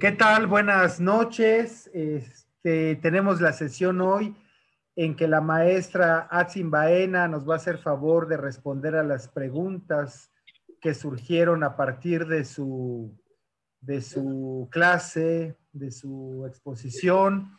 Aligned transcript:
¿Qué 0.00 0.12
tal? 0.12 0.46
Buenas 0.46 1.00
noches. 1.00 1.90
Este, 1.92 2.94
tenemos 2.96 3.40
la 3.40 3.52
sesión 3.52 4.00
hoy 4.00 4.36
en 4.94 5.16
que 5.16 5.26
la 5.26 5.40
maestra 5.40 6.28
Atsin 6.30 6.70
Baena 6.70 7.26
nos 7.26 7.48
va 7.48 7.54
a 7.54 7.56
hacer 7.56 7.78
favor 7.78 8.28
de 8.28 8.36
responder 8.36 8.94
a 8.94 9.02
las 9.02 9.26
preguntas 9.26 10.30
que 10.80 10.94
surgieron 10.94 11.64
a 11.64 11.74
partir 11.74 12.28
de 12.28 12.44
su, 12.44 13.18
de 13.80 14.00
su 14.00 14.68
clase, 14.70 15.56
de 15.72 15.90
su 15.90 16.44
exposición. 16.46 17.58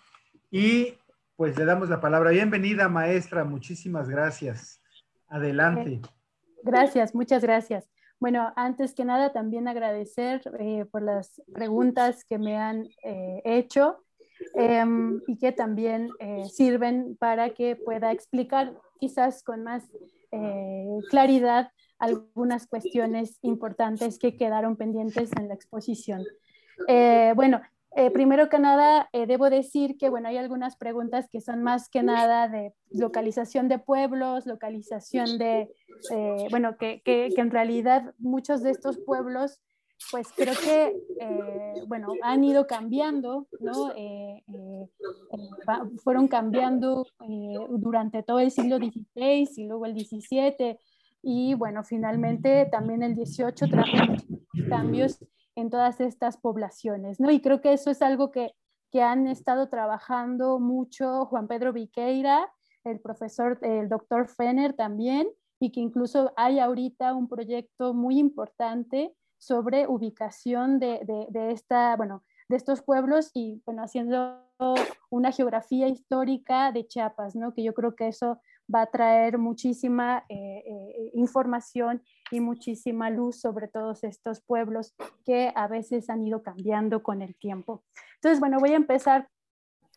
Y 0.49 0.93
pues 1.35 1.57
le 1.57 1.65
damos 1.65 1.89
la 1.89 1.99
palabra. 1.99 2.31
Bienvenida, 2.31 2.87
maestra. 2.87 3.43
Muchísimas 3.43 4.07
gracias. 4.07 4.81
Adelante. 5.27 5.99
Gracias, 6.63 7.13
muchas 7.13 7.43
gracias. 7.43 7.89
Bueno, 8.19 8.51
antes 8.57 8.93
que 8.93 9.05
nada, 9.05 9.31
también 9.31 9.69
agradecer 9.69 10.41
eh, 10.59 10.85
por 10.91 11.01
las 11.01 11.41
preguntas 11.53 12.25
que 12.25 12.37
me 12.37 12.57
han 12.57 12.89
eh, 13.03 13.41
hecho 13.45 14.03
em, 14.55 15.21
y 15.25 15.37
que 15.37 15.53
también 15.53 16.09
eh, 16.19 16.43
sirven 16.49 17.15
para 17.17 17.51
que 17.51 17.77
pueda 17.77 18.11
explicar 18.11 18.73
quizás 18.99 19.41
con 19.43 19.63
más 19.63 19.83
claridad 21.09 21.71
algunas 21.97 22.67
cuestiones 22.67 23.39
importantes 23.41 24.19
que 24.19 24.37
quedaron 24.37 24.75
pendientes 24.75 25.31
en 25.39 25.47
la 25.47 25.55
exposición. 25.55 26.23
bueno, 27.35 27.61
eh, 27.99 28.11
primero 28.11 28.47
que 28.47 28.59
nada, 28.59 29.09
eh, 29.11 29.27
debo 29.27 29.49
decir 29.49 29.97
que, 29.97 30.07
bueno, 30.07 30.29
hay 30.29 30.37
algunas 30.37 30.77
preguntas 30.77 31.27
que 31.29 31.41
son 31.41 31.63
más 31.63 31.89
que 31.89 32.01
nada 32.01 32.47
de 32.47 32.73
localización 32.91 33.67
de 33.67 33.77
pueblos, 33.77 34.45
localización 34.45 35.37
de, 35.37 35.69
eh, 36.09 36.47
bueno, 36.49 36.77
que, 36.77 37.01
que, 37.03 37.27
en 37.35 37.51
realidad 37.51 38.13
muchos 38.17 38.63
de 38.63 38.71
estos 38.71 38.97
pueblos, 38.99 39.59
pues 40.11 40.29
creo 40.33 40.53
que, 40.63 40.95
bueno, 41.87 42.13
han 42.21 42.41
ido 42.45 42.67
cambiando, 42.67 43.49
¿no? 43.59 43.91
fueron 46.01 46.29
cambiando 46.29 47.05
durante 47.69 48.23
todo 48.23 48.39
el 48.39 48.49
siglo 48.49 48.77
XVI 48.77 49.49
y 49.57 49.67
luego 49.67 49.85
el 49.85 49.99
XVII 49.99 50.79
y, 51.21 51.53
bueno, 51.53 51.83
finalmente 51.83 52.65
también 52.71 53.03
el 53.03 53.13
XVIII 53.13 53.69
trajo 53.69 53.97
cambios 54.69 55.19
en 55.59 55.69
todas 55.69 55.99
estas 56.01 56.37
poblaciones, 56.37 57.19
¿no? 57.19 57.29
Y 57.31 57.41
creo 57.41 57.61
que 57.61 57.73
eso 57.73 57.91
es 57.91 58.01
algo 58.01 58.31
que, 58.31 58.53
que 58.91 59.01
han 59.01 59.27
estado 59.27 59.69
trabajando 59.69 60.59
mucho 60.59 61.25
Juan 61.25 61.47
Pedro 61.47 61.73
Viqueira, 61.73 62.51
el 62.83 62.99
profesor, 62.99 63.59
el 63.61 63.89
doctor 63.89 64.27
Fenner 64.27 64.73
también, 64.73 65.27
y 65.59 65.71
que 65.71 65.81
incluso 65.81 66.31
hay 66.37 66.59
ahorita 66.59 67.13
un 67.13 67.27
proyecto 67.27 67.93
muy 67.93 68.17
importante 68.17 69.13
sobre 69.37 69.87
ubicación 69.87 70.79
de, 70.79 71.01
de, 71.05 71.27
de 71.29 71.51
esta, 71.51 71.95
bueno, 71.95 72.23
de 72.49 72.55
estos 72.55 72.81
pueblos 72.81 73.31
y, 73.33 73.61
bueno, 73.65 73.83
haciendo 73.83 74.41
una 75.09 75.31
geografía 75.31 75.87
histórica 75.87 76.71
de 76.71 76.87
Chiapas, 76.87 77.35
¿no? 77.35 77.53
Que 77.53 77.63
yo 77.63 77.73
creo 77.73 77.95
que 77.95 78.07
eso 78.07 78.41
va 78.73 78.83
a 78.83 78.85
traer 78.87 79.37
muchísima 79.37 80.25
eh, 80.29 80.63
eh, 80.65 81.11
información 81.13 82.03
y 82.31 82.39
muchísima 82.39 83.09
luz 83.09 83.39
sobre 83.41 83.67
todos 83.67 84.03
estos 84.03 84.41
pueblos 84.41 84.95
que 85.25 85.51
a 85.55 85.67
veces 85.67 86.09
han 86.09 86.23
ido 86.23 86.43
cambiando 86.43 87.01
con 87.03 87.21
el 87.21 87.35
tiempo. 87.35 87.83
Entonces, 88.15 88.39
bueno, 88.39 88.59
voy 88.59 88.71
a 88.73 88.77
empezar 88.77 89.29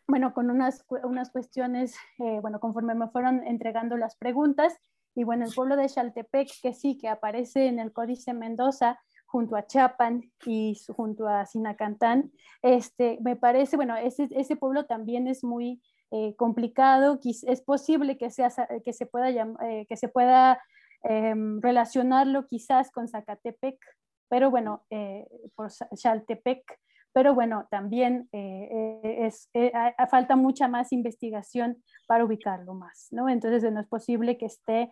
bueno, 0.08 0.34
con 0.34 0.50
unas, 0.50 0.84
unas 1.04 1.30
cuestiones, 1.30 1.94
eh, 2.18 2.40
bueno, 2.40 2.60
conforme 2.60 2.94
me 2.94 3.08
fueron 3.08 3.46
entregando 3.46 3.96
las 3.96 4.16
preguntas. 4.16 4.76
Y 5.14 5.24
bueno, 5.24 5.44
el 5.44 5.54
pueblo 5.54 5.76
de 5.76 5.88
Chaltepec, 5.88 6.48
que 6.60 6.74
sí, 6.74 6.98
que 6.98 7.08
aparece 7.08 7.66
en 7.66 7.78
el 7.78 7.92
Códice 7.92 8.32
Mendoza, 8.32 8.98
junto 9.26 9.56
a 9.56 9.66
Chapan 9.66 10.30
y 10.44 10.78
junto 10.94 11.26
a 11.26 11.46
Sinacantán, 11.46 12.32
este, 12.60 13.18
me 13.22 13.36
parece, 13.36 13.76
bueno, 13.76 13.96
ese, 13.96 14.28
ese 14.32 14.56
pueblo 14.56 14.84
también 14.84 15.26
es 15.26 15.42
muy 15.42 15.80
eh, 16.14 16.34
complicado, 16.36 17.18
es 17.24 17.62
posible 17.62 18.18
que, 18.18 18.30
sea, 18.30 18.50
que 18.84 18.92
se 18.92 19.06
pueda, 19.06 19.30
eh, 19.30 19.86
que 19.88 19.96
se 19.96 20.08
pueda 20.08 20.62
em, 21.04 21.58
relacionarlo 21.62 22.46
quizás 22.46 22.90
con 22.90 23.08
Zacatepec, 23.08 23.78
pero 24.28 24.50
bueno, 24.50 24.84
eh, 24.90 25.26
por 25.54 25.70
Chaltepec, 25.70 26.62
pero 27.14 27.34
bueno, 27.34 27.66
también 27.70 28.28
es, 28.32 29.48
falta 30.10 30.36
mucha 30.36 30.68
más 30.68 30.92
investigación 30.92 31.82
para 32.06 32.26
ubicarlo 32.26 32.74
más, 32.74 33.08
¿no? 33.10 33.30
Entonces 33.30 33.70
no 33.72 33.80
es 33.80 33.86
posible 33.86 34.36
que 34.36 34.46
esté 34.46 34.90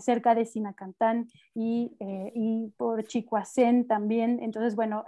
cerca 0.00 0.34
de 0.34 0.44
Sinacantán 0.44 1.28
y, 1.54 1.96
y 2.34 2.72
por 2.76 3.04
Chicoacén 3.04 3.86
también, 3.86 4.38
entonces 4.42 4.74
bueno, 4.74 5.04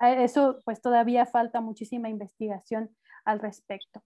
eso 0.00 0.58
pues 0.64 0.80
todavía 0.80 1.26
falta 1.26 1.60
muchísima 1.60 2.08
investigación 2.08 2.90
al 3.24 3.40
respecto. 3.40 4.02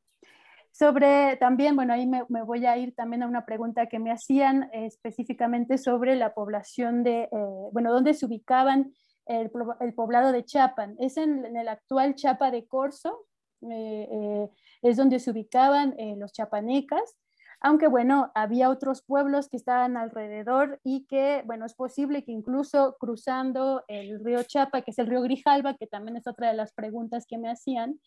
Sobre 0.79 1.39
también, 1.39 1.75
bueno, 1.75 1.95
ahí 1.95 2.07
me, 2.07 2.23
voy 2.43 2.67
a 2.67 2.77
ir 2.77 2.95
también 2.95 3.23
a 3.23 3.27
una 3.27 3.47
pregunta 3.47 3.87
que 3.87 3.99
me 3.99 4.13
hacían 4.13 4.65
eh, 4.75 4.85
específicamente 4.85 5.79
sobre 5.79 6.17
la 6.17 6.35
población 6.35 7.03
de, 7.03 7.23
eh, 7.23 7.29
bueno, 7.73 7.95
dónde 7.95 8.13
se 8.13 8.27
ubicaban 8.27 8.93
el, 9.25 9.51
poblado 9.95 10.33
de 10.33 10.45
Chapan. 10.45 10.95
Es 10.99 11.17
en, 11.17 11.57
el 11.57 11.69
actual 11.69 12.15
Chapa 12.15 12.51
de 12.51 12.67
Corzo, 12.67 13.25
eh, 13.63 14.51
es 14.83 14.99
donde 14.99 15.19
se 15.19 15.31
ubicaban 15.31 15.97
los 16.19 16.35
chapanecas, 16.35 17.17
aunque 17.61 17.89
bueno, 17.89 18.31
había 18.35 18.69
otros 18.69 19.03
pueblos 19.03 19.49
que 19.49 19.57
estaban 19.57 19.97
alrededor 19.97 20.79
y 20.85 21.07
que, 21.07 21.43
bueno, 21.47 21.65
es 21.65 21.73
posible 21.73 22.23
que 22.23 22.33
incluso 22.33 22.99
cruzando 23.01 23.83
el 23.89 24.23
río 24.23 24.43
Chapa, 24.43 24.83
que 24.83 24.91
es 24.91 24.99
el 24.99 25.07
río 25.07 25.23
Grijalba, 25.23 25.75
que 25.75 25.87
también 25.87 26.19
es 26.19 26.27
otra 26.27 26.49
de 26.49 26.55
las 26.55 26.75
preguntas 26.75 27.25
que 27.27 27.39
me 27.39 27.51
hacían, 27.51 27.99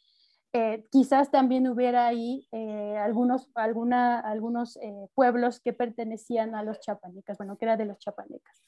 eh, 0.52 0.88
quizás 0.92 1.30
también 1.30 1.68
hubiera 1.68 2.08
ahí 2.08 2.48
eh, 2.52 2.98
algunos, 2.98 3.52
alguna, 3.54 4.20
algunos 4.20 4.78
eh, 4.78 5.08
pueblos 5.14 5.60
que 5.60 5.74
pertenecían 5.74 6.56
a 6.56 6.64
los 6.64 6.80
chapanecas, 6.80 7.38
bueno, 7.38 7.56
que 7.56 7.66
era 7.66 7.78
de 7.78 7.86
los 7.86 8.00
chapanecas. 8.00 8.64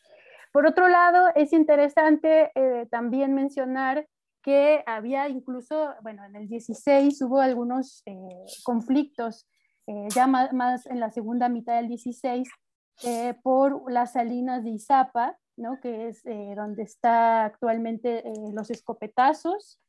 Por 0.53 0.67
otro 0.67 0.89
lado, 0.89 1.29
es 1.33 1.53
interesante 1.53 2.51
también 2.91 3.33
mencionar 3.33 4.05
que 4.41 4.83
había 4.85 5.29
incluso, 5.29 5.93
bueno, 6.01 6.25
en 6.25 6.35
el 6.35 6.49
16 6.49 7.21
hubo 7.21 7.39
algunos 7.39 8.03
conflictos, 8.65 9.47
ya 10.13 10.27
más, 10.27 10.85
en 10.87 10.99
la 10.99 11.09
segunda 11.09 11.47
mitad 11.47 11.77
del 11.77 11.87
16, 11.87 12.49
por 13.43 13.89
las 13.89 14.11
salinas 14.11 14.65
de 14.65 14.71
Izapa, 14.71 15.37
¿no? 15.55 15.79
que 15.79 16.09
es 16.09 16.21
donde 16.57 16.83
está 16.83 17.45
actualmente 17.45 18.21
los 18.51 18.69
escopetazos, 18.71 19.79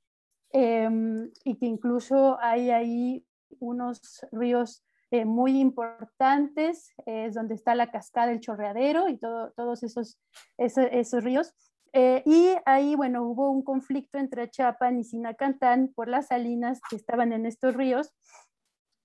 Em, 0.52 1.30
y 1.44 1.56
que 1.56 1.66
incluso 1.66 2.38
hay 2.40 2.70
ahí 2.70 3.26
unos 3.58 4.26
ríos 4.32 4.84
eh, 5.10 5.24
muy 5.24 5.60
importantes, 5.60 6.92
es 7.06 7.34
donde 7.34 7.54
está 7.54 7.74
la 7.74 7.90
cascada 7.90 8.28
del 8.28 8.40
chorreadero 8.40 9.08
y 9.08 9.18
todo, 9.18 9.52
todos 9.52 9.82
esos, 9.82 10.18
esos, 10.58 11.24
ríos. 11.24 11.54
Eh, 11.92 12.22
y 12.24 12.50
ahí, 12.64 12.94
bueno, 12.94 13.24
hubo 13.24 13.50
un 13.50 13.62
conflicto 13.62 14.18
entre 14.18 14.50
Chapan 14.50 14.98
y 14.98 15.04
Sinacantán 15.04 15.92
por 15.94 16.08
las 16.08 16.28
salinas 16.28 16.80
que 16.88 16.96
estaban 16.96 17.32
en 17.32 17.46
estos 17.46 17.74
ríos. 17.74 18.14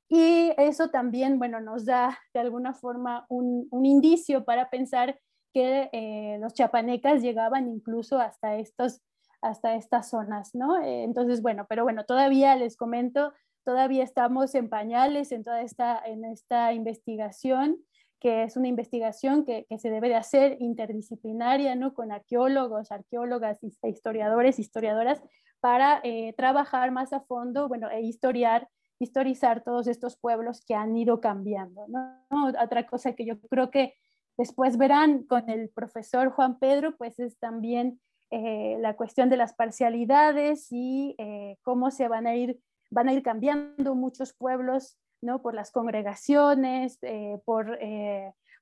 Y 0.09 0.53
eso 0.58 0.90
también, 0.90 1.38
bueno, 1.40 1.59
nos 1.59 1.85
da 1.85 2.18
de 2.34 2.40
alguna 2.40 2.74
forma 2.74 3.25
un, 3.28 3.68
un 3.72 3.85
indicio 3.85 4.46
para 4.46 4.69
pensar 4.69 5.19
que 5.53 5.90
eh, 5.91 6.38
los 6.40 6.53
chapanecas 6.53 7.22
llegaban 7.22 7.68
incluso 7.68 8.19
hasta 8.19 8.56
estos 8.56 9.02
hasta 9.42 9.75
estas 9.75 10.09
zonas, 10.09 10.56
¿no? 10.56 10.81
Eh, 10.81 11.03
entonces, 11.03 11.42
bueno, 11.42 11.66
pero 11.70 11.84
bueno, 11.84 12.06
todavía 12.06 12.56
les 12.56 12.75
comento, 12.78 13.34
todavía 13.64 14.03
estamos 14.03 14.56
en 14.56 14.70
pañales 14.70 15.31
en 15.31 15.44
toda 15.44 15.62
esta, 15.62 16.02
en 16.06 16.25
esta 16.25 16.73
investigación, 16.73 17.78
que 18.20 18.44
es 18.44 18.58
una 18.58 18.67
investigación 18.67 19.46
que, 19.46 19.66
que 19.70 19.78
se 19.78 19.90
debe 19.90 20.09
de 20.09 20.16
hacer 20.16 20.58
interdisciplinaria, 20.59 21.76
¿no? 21.76 21.94
Con 21.94 22.11
arqueólogos, 22.11 22.91
arqueólogas, 22.91 23.59
historiadores, 23.84 24.58
historiadoras, 24.58 25.22
para 25.59 26.00
eh, 26.03 26.34
trabajar 26.34 26.91
más 26.91 27.14
a 27.14 27.22
fondo, 27.22 27.67
bueno, 27.67 27.90
e 27.90 28.02
historiar, 28.02 28.70
historizar 29.00 29.64
todos 29.64 29.88
estos 29.88 30.17
pueblos 30.17 30.64
que 30.66 30.76
han 30.76 30.96
ido 30.96 31.20
cambiando, 31.22 31.88
¿no? 31.88 32.47
Otra 32.61 32.88
cosa 32.88 33.14
que 33.14 33.26
yo 33.26 33.40
creo 33.50 33.70
que 33.70 33.94
después 34.38 34.78
verán 34.78 35.23
con 35.23 35.50
el 35.50 35.70
profesor 35.70 36.29
Juan 36.32 36.59
Pedro, 36.59 36.96
pues 36.97 37.20
es 37.20 37.38
también 37.40 38.00
eh, 38.29 38.78
la 38.79 38.96
cuestión 38.96 39.29
de 39.29 39.38
las 39.38 39.53
parcialidades 39.53 40.68
y 40.72 41.16
eh, 41.18 41.58
cómo 41.62 41.91
se 41.91 42.08
van 42.08 42.28
a 42.28 42.35
ir, 42.35 42.59
van 42.90 43.08
a 43.08 43.14
ir 43.14 43.24
cambiando 43.24 43.96
muchos 43.96 44.34
pueblos, 44.34 44.97
¿no? 45.22 45.41
Por 45.41 45.53
las 45.53 45.72
congregaciones, 45.72 47.00
eh, 47.03 47.40
por, 47.46 47.79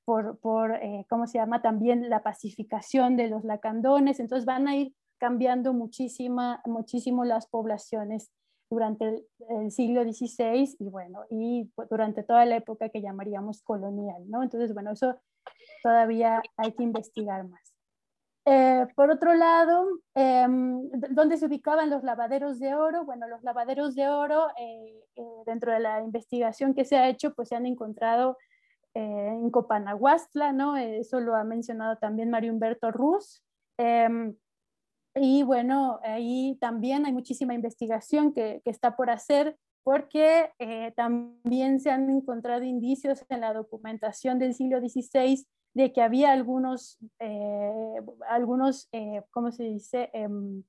por, 0.04 0.38
por 0.38 0.80
¿cómo 1.08 1.26
se 1.26 1.38
llama? 1.38 1.62
También 1.62 2.08
la 2.08 2.22
pacificación 2.22 3.16
de 3.16 3.28
los 3.28 3.44
lacandones, 3.44 4.20
entonces 4.20 4.46
van 4.46 4.68
a 4.68 4.76
ir 4.76 4.94
cambiando 5.18 5.72
muchísima, 5.72 6.62
muchísimo 6.64 7.24
las 7.24 7.46
poblaciones 7.46 8.30
durante 8.70 9.04
el, 9.04 9.26
el, 9.48 9.70
siglo 9.70 10.02
XVI 10.02 10.76
y 10.78 10.88
bueno, 10.88 11.24
y 11.30 11.70
durante 11.90 12.22
toda 12.22 12.44
la 12.46 12.56
época 12.56 12.88
que 12.88 13.00
llamaríamos 13.00 13.62
colonial, 13.62 14.28
¿no? 14.28 14.42
Entonces, 14.42 14.74
bueno, 14.74 14.92
eso 14.92 15.20
todavía 15.82 16.42
hay 16.56 16.72
que 16.72 16.82
investigar 16.82 17.46
más. 17.48 17.75
Eh, 18.48 18.86
por 18.94 19.10
otro 19.10 19.34
lado, 19.34 20.00
em, 20.14 20.88
¿dónde 21.10 21.36
se 21.36 21.46
ubicaban 21.46 21.90
los 21.90 22.04
lavaderos 22.04 22.60
de 22.60 22.74
oro? 22.74 23.04
Bueno, 23.04 23.26
los 23.26 23.42
lavaderos 23.42 23.94
de 23.96 24.08
oro, 24.08 24.48
eh, 24.56 25.02
dentro 25.46 25.72
de 25.72 25.80
la 25.80 26.02
investigación 26.02 26.72
que 26.72 26.84
se 26.84 26.96
ha 26.96 27.08
hecho, 27.08 27.34
pues 27.34 27.48
se 27.48 27.56
han 27.56 27.66
encontrado 27.66 28.38
en 28.94 29.50
Copanaguastla, 29.50 30.52
¿no? 30.52 30.76
Eso 30.78 31.20
lo 31.20 31.34
ha 31.34 31.44
mencionado 31.44 31.98
también 31.98 32.30
Mario 32.30 32.52
Humberto 32.52 32.90
Ruz. 32.90 33.42
Em, 33.76 34.34
y 35.14 35.42
bueno, 35.42 36.00
ahí 36.02 36.56
también 36.60 37.04
hay 37.04 37.12
muchísima 37.12 37.52
investigación 37.52 38.32
que, 38.32 38.62
que 38.64 38.70
está 38.70 38.96
por 38.96 39.10
hacer 39.10 39.58
porque 39.86 40.50
eh, 40.58 40.92
también 40.96 41.78
se 41.78 41.92
han 41.92 42.10
encontrado 42.10 42.64
indicios 42.64 43.24
en 43.28 43.42
la 43.42 43.52
documentación 43.52 44.36
del 44.40 44.52
siglo 44.52 44.80
XVI 44.80 45.46
de 45.76 45.92
que 45.92 46.00
había 46.00 46.32
algunos, 46.32 46.96
eh, 47.18 48.00
algunos 48.30 48.88
eh, 48.92 49.22
¿cómo 49.30 49.52
se 49.52 49.64
dice? 49.64 50.08
Em, 50.14 50.64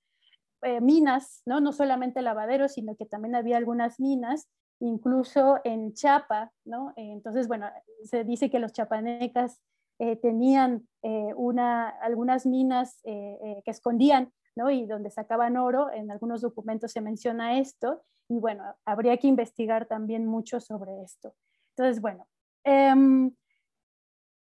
minas, 0.82 1.44
¿no? 1.46 1.62
no 1.62 1.72
solamente 1.72 2.22
lavaderos, 2.22 2.74
sino 2.74 2.96
que 2.98 3.06
también 3.06 3.34
había 3.34 3.56
algunas 3.56 4.02
minas, 4.02 4.50
incluso 4.82 5.62
en 5.64 5.94
Chapa, 5.94 6.52
¿no? 6.66 6.94
entonces, 6.98 7.48
bueno, 7.48 7.70
se 8.04 8.24
dice 8.24 8.50
que 8.50 8.60
los 8.60 8.74
chapanecas 8.74 9.62
tenían 10.22 10.88
una, 11.36 11.90
algunas 11.90 12.48
minas 12.48 13.00
que 13.04 13.62
escondían 13.68 14.34
¿no? 14.56 14.72
y 14.72 14.88
donde 14.88 15.12
sacaban 15.12 15.58
oro, 15.58 15.92
en 15.94 16.10
algunos 16.10 16.42
documentos 16.42 16.92
se 16.92 17.02
menciona 17.02 17.60
esto, 17.60 18.02
y 18.28 18.40
bueno, 18.40 18.64
habría 18.84 19.16
que 19.18 19.28
investigar 19.28 19.86
también 19.86 20.26
mucho 20.26 20.60
sobre 20.60 21.04
esto. 21.04 21.36
Entonces, 21.76 22.02
bueno, 22.02 22.28
em, 22.64 23.32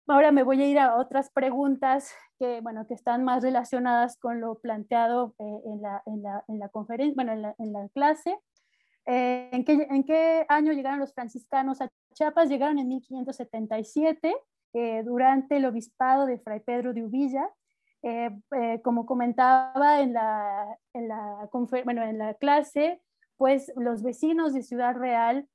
ahora 0.08 0.32
me 0.32 0.44
voy 0.44 0.62
a 0.62 0.68
ir 0.68 0.80
a 0.80 0.96
otras 0.98 1.30
preguntas 1.30 2.14
que, 2.38 2.62
bueno, 2.62 2.86
que 2.88 2.94
están 2.94 3.24
más 3.24 3.44
relacionadas 3.44 4.18
con 4.18 4.42
lo 4.42 4.56
planteado 4.60 5.36
eh, 5.40 5.62
en, 5.66 5.82
la, 5.82 6.04
en, 6.06 6.24
la, 6.24 6.44
en, 6.48 6.60
la, 6.60 6.70
conferencia, 6.70 7.16
bueno, 7.16 7.32
en 7.34 7.42
la, 7.42 7.56
en 7.58 7.74
la 7.74 7.88
clase. 7.90 8.38
Eh, 9.06 9.50
¿en, 9.52 9.64
qué, 9.66 9.88
¿en, 9.90 10.04
qué, 10.04 10.46
año 10.50 10.74
llegaron 10.74 11.00
los 11.00 11.14
franciscanos 11.14 11.82
a 11.82 11.90
Chiapas? 12.14 12.50
Llegaron 12.50 12.80
en 12.80 12.88
1577, 12.88 14.36
eh, 14.74 15.04
durante 15.04 15.58
el 15.58 15.66
obispado 15.66 16.26
de 16.26 16.40
Fray 16.40 16.60
Pedro 16.62 16.94
de 16.94 17.04
Uvilla. 17.04 17.50
como 18.84 19.06
comentaba 19.06 20.02
en 20.02 20.14
la, 20.14 20.78
en 20.94 21.08
la, 21.08 21.50
bueno, 21.86 22.04
en 22.04 22.18
la 22.18 22.34
clase, 22.34 23.02
pues 23.38 23.72
los 23.76 24.04
vecinos 24.04 24.54
de 24.54 24.64
Ciudad 24.64 24.96
Real 24.96 25.48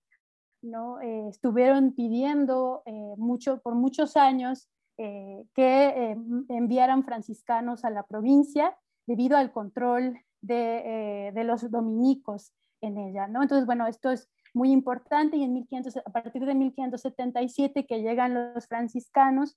¿no? 0.62 1.00
Eh, 1.00 1.28
estuvieron 1.28 1.92
pidiendo 1.92 2.82
eh, 2.86 3.14
mucho, 3.16 3.60
por 3.60 3.74
muchos 3.74 4.16
años 4.16 4.68
eh, 4.96 5.44
que 5.54 6.16
enviaran 6.48 7.04
franciscanos 7.04 7.84
a 7.84 7.90
la 7.90 8.02
provincia 8.02 8.76
debido 9.06 9.36
al 9.36 9.52
control 9.52 10.18
de, 10.40 11.32
los 11.44 11.70
dominicos 11.70 12.52
en 12.80 12.98
ella. 12.98 13.26
¿no? 13.28 13.42
Entonces, 13.42 13.66
bueno, 13.66 13.86
esto 13.86 14.10
es 14.10 14.28
muy 14.54 14.72
importante 14.72 15.36
y 15.36 15.44
en 15.44 15.52
1500, 15.54 15.96
a 15.98 16.10
partir 16.10 16.44
de 16.44 16.54
1577 16.54 17.86
que 17.86 18.02
llegan 18.02 18.54
los 18.54 18.66
franciscanos, 18.66 19.56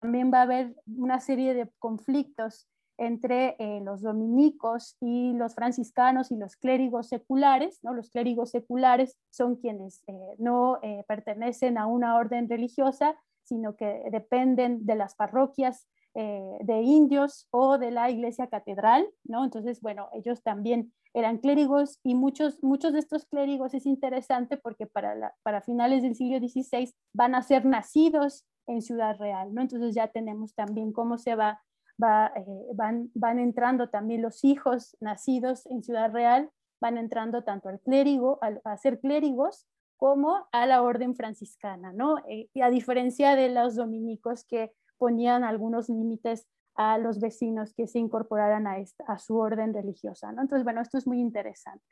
también 0.00 0.32
va 0.32 0.38
a 0.38 0.42
haber 0.42 0.76
una 0.86 1.20
serie 1.20 1.54
de 1.54 1.70
conflictos 1.78 2.68
entre 2.98 3.54
eh, 3.58 3.80
los 3.82 4.02
dominicos 4.02 4.96
y 5.00 5.32
los 5.32 5.54
franciscanos 5.54 6.30
y 6.30 6.36
los 6.36 6.56
clérigos 6.56 7.08
seculares. 7.08 7.78
¿no? 7.82 7.94
Los 7.94 8.10
clérigos 8.10 8.50
seculares 8.50 9.16
son 9.30 9.56
quienes 9.56 10.02
eh, 10.08 10.12
no 10.38 10.78
eh, 10.82 11.04
pertenecen 11.06 11.78
a 11.78 11.86
una 11.86 12.16
orden 12.16 12.48
religiosa, 12.48 13.16
sino 13.44 13.76
que 13.76 14.02
dependen 14.10 14.84
de 14.84 14.96
las 14.96 15.14
parroquias 15.14 15.86
de 16.14 16.82
indios 16.82 17.46
o 17.52 17.78
de 17.78 17.92
la 17.92 18.10
iglesia 18.10 18.48
catedral. 18.48 19.06
¿no? 19.22 19.44
Entonces, 19.44 19.80
bueno, 19.80 20.08
ellos 20.12 20.42
también 20.42 20.92
eran 21.14 21.38
clérigos 21.38 22.00
y 22.02 22.16
muchos, 22.16 22.60
muchos 22.60 22.92
de 22.92 22.98
estos 22.98 23.24
clérigos 23.26 23.72
es 23.74 23.86
interesante 23.86 24.56
porque 24.56 24.86
para, 24.86 25.36
para 25.44 25.60
finales 25.60 26.02
del 26.02 26.16
siglo 26.16 26.38
XVI 26.38 26.92
van 27.12 27.36
a 27.36 27.42
ser 27.42 27.64
nacidos 27.64 28.44
en 28.66 28.82
Ciudad 28.82 29.16
Real. 29.16 29.54
¿no? 29.54 29.62
Entonces 29.62 29.94
ya 29.94 30.08
tenemos 30.08 30.54
también 30.54 30.92
cómo 30.92 31.18
se 31.18 31.36
va 31.36 31.62
eh, 32.00 32.44
van, 32.74 33.10
van 33.14 33.38
entrando 33.38 33.88
también 33.88 34.22
los 34.22 34.44
hijos 34.44 34.96
nacidos 35.00 35.66
en 35.66 35.82
Ciudad 35.82 36.12
Real, 36.12 36.50
van 36.80 36.96
entrando 36.96 37.42
tanto 37.42 37.68
al 37.68 37.80
clérigo, 37.80 38.38
a, 38.42 38.76
ser 38.76 39.00
clérigos, 39.00 39.66
como 39.96 40.46
a 40.52 40.66
la 40.66 40.82
orden 40.82 41.16
franciscana, 41.16 41.92
¿no? 41.92 42.18
Eh, 42.28 42.48
a 42.62 42.70
diferencia 42.70 43.34
de 43.34 43.48
los 43.48 43.74
dominicos 43.74 44.44
que 44.44 44.72
ponían 44.96 45.42
algunos 45.42 45.88
límites 45.88 46.46
a 46.76 46.98
los 46.98 47.18
vecinos 47.18 47.74
que 47.74 47.88
se 47.88 47.98
incorporaran 47.98 48.68
a, 48.68 48.76
a 49.08 49.18
su 49.18 49.36
orden 49.36 49.74
religiosa, 49.74 50.30
¿no? 50.30 50.42
Entonces, 50.42 50.62
bueno, 50.62 50.80
esto 50.80 50.98
es 50.98 51.06
muy 51.08 51.18
interesante. 51.18 51.84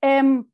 Em, 0.00 0.44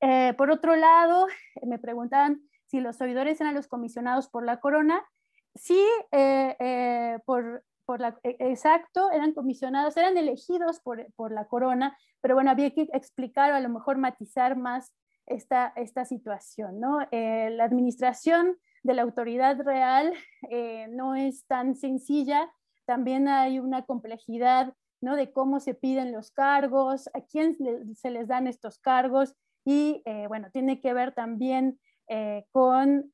eh, 0.00 0.34
por 0.36 0.50
otro 0.50 0.74
lado, 0.74 1.26
me 1.62 1.78
preguntaban 1.78 2.42
si 2.66 2.80
los 2.80 3.00
oidores 3.00 3.40
eran 3.40 3.54
los 3.54 3.68
comisionados 3.68 4.28
por 4.28 4.44
la 4.44 4.58
corona 4.60 5.02
sí, 5.54 5.80
eh, 6.12 6.56
eh, 6.58 7.18
por, 7.24 7.64
por 7.84 8.00
la, 8.00 8.18
e, 8.22 8.36
exacto, 8.40 9.10
eran 9.10 9.32
comisionados, 9.32 9.96
eran 9.96 10.16
elegidos 10.16 10.80
por, 10.80 11.06
por, 11.14 11.32
la 11.32 11.46
corona, 11.46 11.96
pero 12.20 12.34
bueno, 12.34 12.50
había 12.50 12.70
que 12.70 12.88
explicar 12.92 13.52
o 13.52 13.56
a 13.56 13.60
lo 13.60 13.68
mejor 13.68 13.98
matizar 13.98 14.56
más 14.56 14.94
esta, 15.26 15.72
esta 15.76 16.04
situación, 16.04 16.80
¿no? 16.80 16.98
Eh, 17.10 17.50
la 17.50 17.64
administración 17.64 18.56
de 18.82 18.94
la 18.94 19.02
autoridad 19.02 19.60
real 19.60 20.12
no 20.88 21.14
es 21.14 21.44
tan 21.46 21.76
sencilla, 21.76 22.50
también 22.86 23.28
hay 23.28 23.58
una 23.58 23.84
complejidad, 23.84 24.74
¿no? 25.02 25.16
De 25.16 25.32
cómo 25.32 25.60
se 25.60 25.74
piden 25.74 26.12
los 26.12 26.30
cargos, 26.30 27.08
a 27.12 27.20
quién 27.20 27.56
se 27.94 28.10
les 28.10 28.26
dan 28.26 28.46
estos 28.46 28.78
cargos 28.78 29.36
y, 29.66 30.02
bueno, 30.28 30.48
tiene 30.50 30.80
que 30.80 30.94
ver 30.94 31.12
también 31.12 31.78
con 32.52 33.12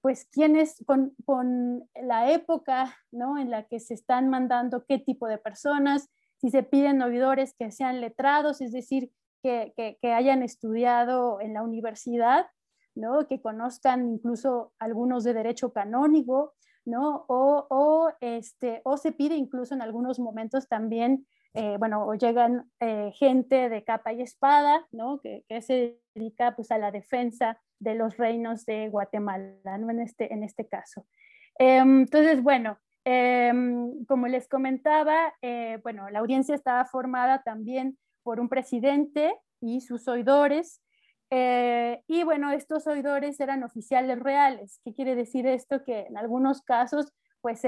pues 0.00 0.26
quiénes, 0.30 0.82
con, 0.86 1.14
con, 1.24 1.88
la 1.94 2.32
época 2.32 2.96
¿no? 3.10 3.38
en 3.38 3.50
la 3.50 3.64
que 3.64 3.80
se 3.80 3.94
están 3.94 4.28
mandando 4.28 4.84
qué 4.86 4.98
tipo 4.98 5.26
de 5.26 5.38
personas, 5.38 6.10
si 6.38 6.50
se 6.50 6.62
piden 6.62 7.02
oidores 7.02 7.54
que 7.54 7.70
sean 7.70 8.00
letrados, 8.00 8.60
es 8.60 8.72
decir, 8.72 9.10
que, 9.42 9.72
que, 9.76 10.12
hayan 10.12 10.42
estudiado 10.42 11.40
en 11.40 11.54
la 11.54 11.62
universidad, 11.62 12.46
¿no? 12.94 13.26
que 13.26 13.40
conozcan 13.40 14.08
incluso 14.08 14.72
algunos 14.78 15.24
de 15.24 15.34
derecho 15.34 15.72
canónico, 15.72 16.54
¿no? 16.84 17.24
o, 17.28 17.66
o, 17.68 18.12
este, 18.20 18.80
o 18.84 18.96
se 18.96 19.12
pide 19.12 19.36
incluso 19.36 19.74
en 19.74 19.82
algunos 19.82 20.18
momentos 20.18 20.68
también 20.68 21.26
eh, 21.52 21.76
bueno, 21.78 22.06
o 22.06 22.14
llegan 22.14 22.70
eh, 22.78 23.10
gente 23.16 23.68
de 23.68 23.82
capa 23.82 24.12
y 24.12 24.22
espada, 24.22 24.86
¿no? 24.92 25.20
Que, 25.20 25.44
que, 25.48 25.60
se 25.62 26.00
dedica 26.14 26.54
pues 26.54 26.70
a 26.70 26.78
la 26.78 26.92
defensa 26.92 27.60
de 27.80 27.94
los 27.94 28.16
reinos 28.16 28.64
de 28.64 28.88
Guatemala, 28.88 29.78
¿no? 29.78 29.90
En 29.90 30.00
este, 30.00 30.32
en 30.32 30.44
este 30.44 30.66
caso. 30.66 31.06
Em, 31.58 32.02
entonces, 32.02 32.42
bueno, 32.42 32.78
em, 33.04 34.04
como 34.06 34.28
les 34.28 34.48
comentaba, 34.48 35.34
eh, 35.42 35.78
bueno, 35.82 36.08
la 36.10 36.20
audiencia 36.20 36.54
estaba 36.54 36.84
formada 36.84 37.42
también 37.42 37.98
por 38.22 38.38
un 38.38 38.48
presidente 38.48 39.34
y 39.60 39.80
sus 39.80 40.06
oidores, 40.08 40.80
y 41.32 42.24
bueno, 42.24 42.50
estos 42.50 42.88
oidores 42.88 43.38
eran 43.38 43.62
oficiales 43.62 44.18
reales. 44.18 44.80
¿Qué 44.84 44.92
quiere 44.92 45.14
decir 45.14 45.46
esto? 45.46 45.84
Que 45.84 46.06
en 46.08 46.16
algunos 46.18 46.60
casos, 46.60 47.12
pues 47.40 47.62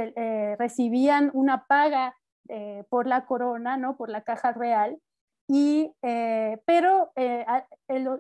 recibían 0.59 1.31
una 1.33 1.67
paga 1.69 2.17
eh, 2.49 2.85
por 2.89 3.07
la 3.07 3.25
corona, 3.25 3.77
¿no? 3.77 3.97
por 3.97 4.09
la 4.09 4.23
caja 4.23 4.53
real, 4.53 4.99
y, 5.55 5.95
eh, 6.01 6.63
pero 6.65 7.13
eh, 7.15 7.45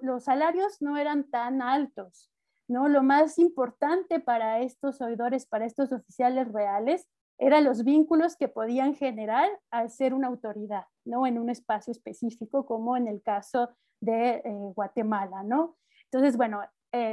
los 0.02 0.24
salarios 0.24 0.82
no 0.82 0.98
eran 0.98 1.30
tan 1.30 1.62
altos. 1.62 2.30
¿no? 2.68 2.88
Lo 2.88 3.02
más 3.02 3.38
importante 3.38 4.20
para 4.20 4.60
estos 4.60 5.00
oidores, 5.00 5.46
para 5.46 5.64
estos 5.64 5.92
oficiales 5.92 6.52
reales, 6.52 7.08
eran 7.38 7.64
los 7.64 7.84
vínculos 7.84 8.36
que 8.36 8.48
podían 8.48 8.94
generar 8.94 9.48
al 9.70 9.88
ser 9.88 10.12
una 10.12 10.28
autoridad, 10.28 10.84
¿no? 11.06 11.26
En 11.26 11.38
un 11.38 11.48
espacio 11.48 11.90
específico, 11.90 12.66
como 12.66 12.98
en 12.98 13.08
el 13.08 13.22
caso 13.22 13.70
de 14.00 14.42
Guatemala, 14.76 15.42
¿no? 15.42 15.76
Entonces, 16.04 16.36
bueno, 16.36 16.60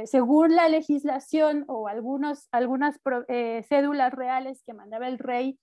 según 0.04 0.54
la 0.54 0.68
legislación 0.68 1.64
o 1.66 1.88
algunos, 1.88 2.46
algunas 2.52 3.00
cédulas 3.68 4.12
reales 4.12 4.62
que 4.64 4.74
mandaba 4.74 5.08
el 5.08 5.18
rey 5.18 5.58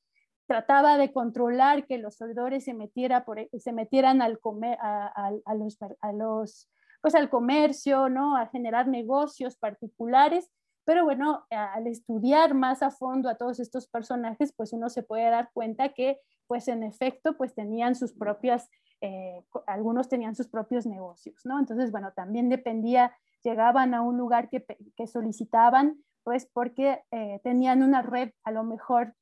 trataba 0.47 0.97
de 0.97 1.11
controlar 1.11 1.85
que 1.85 1.97
los 1.97 2.21
oidores 2.21 2.63
se, 2.63 2.73
metiera 2.73 3.25
por, 3.25 3.39
e, 3.39 3.49
se 3.59 3.73
metieran 3.73 4.21
al 4.21 4.39
comer, 4.39 4.77
a, 4.81 5.31
los, 5.55 5.77
a 6.01 6.11
los, 6.13 6.69
pues 7.01 7.15
al 7.15 7.29
comercio, 7.29 8.09
¿no? 8.09 8.37
a 8.37 8.47
generar 8.47 8.87
negocios 8.87 9.57
particulares, 9.57 10.49
pero 10.85 11.03
bueno, 11.03 11.45
al 11.49 11.85
estudiar 11.85 12.53
más 12.53 12.81
a 12.81 12.91
fondo 12.91 13.29
a 13.29 13.35
todos 13.35 13.59
estos 13.59 13.87
personajes, 13.89 14.53
pues 14.55 14.71
uno 14.71 14.89
se 14.89 15.03
puede 15.03 15.29
dar 15.29 15.49
cuenta 15.53 15.89
que 15.89 16.17
pues 16.47 16.69
en 16.69 16.81
efecto 16.81 17.35
pues 17.35 17.53
tenían 17.53 17.93
sus 17.93 18.13
propias, 18.13 18.69
eh, 19.01 19.43
algunos 19.67 20.07
tenían 20.07 20.33
sus 20.33 20.47
propios 20.47 20.85
negocios, 20.85 21.41
¿no? 21.43 21.59
Entonces, 21.59 21.91
bueno, 21.91 22.13
también 22.15 22.47
dependía, 22.47 23.13
llegaban 23.43 23.93
a 23.93 24.01
un 24.01 24.17
lugar 24.17 24.47
que, 24.47 24.65
que 24.95 25.07
solicitaban, 25.07 26.01
pues 26.23 26.49
porque 26.53 27.03
eh, 27.11 27.41
tenían 27.43 27.83
una 27.83 28.01
red 28.01 28.31
a 28.45 28.51
lo 28.51 28.63
mejor 28.63 29.13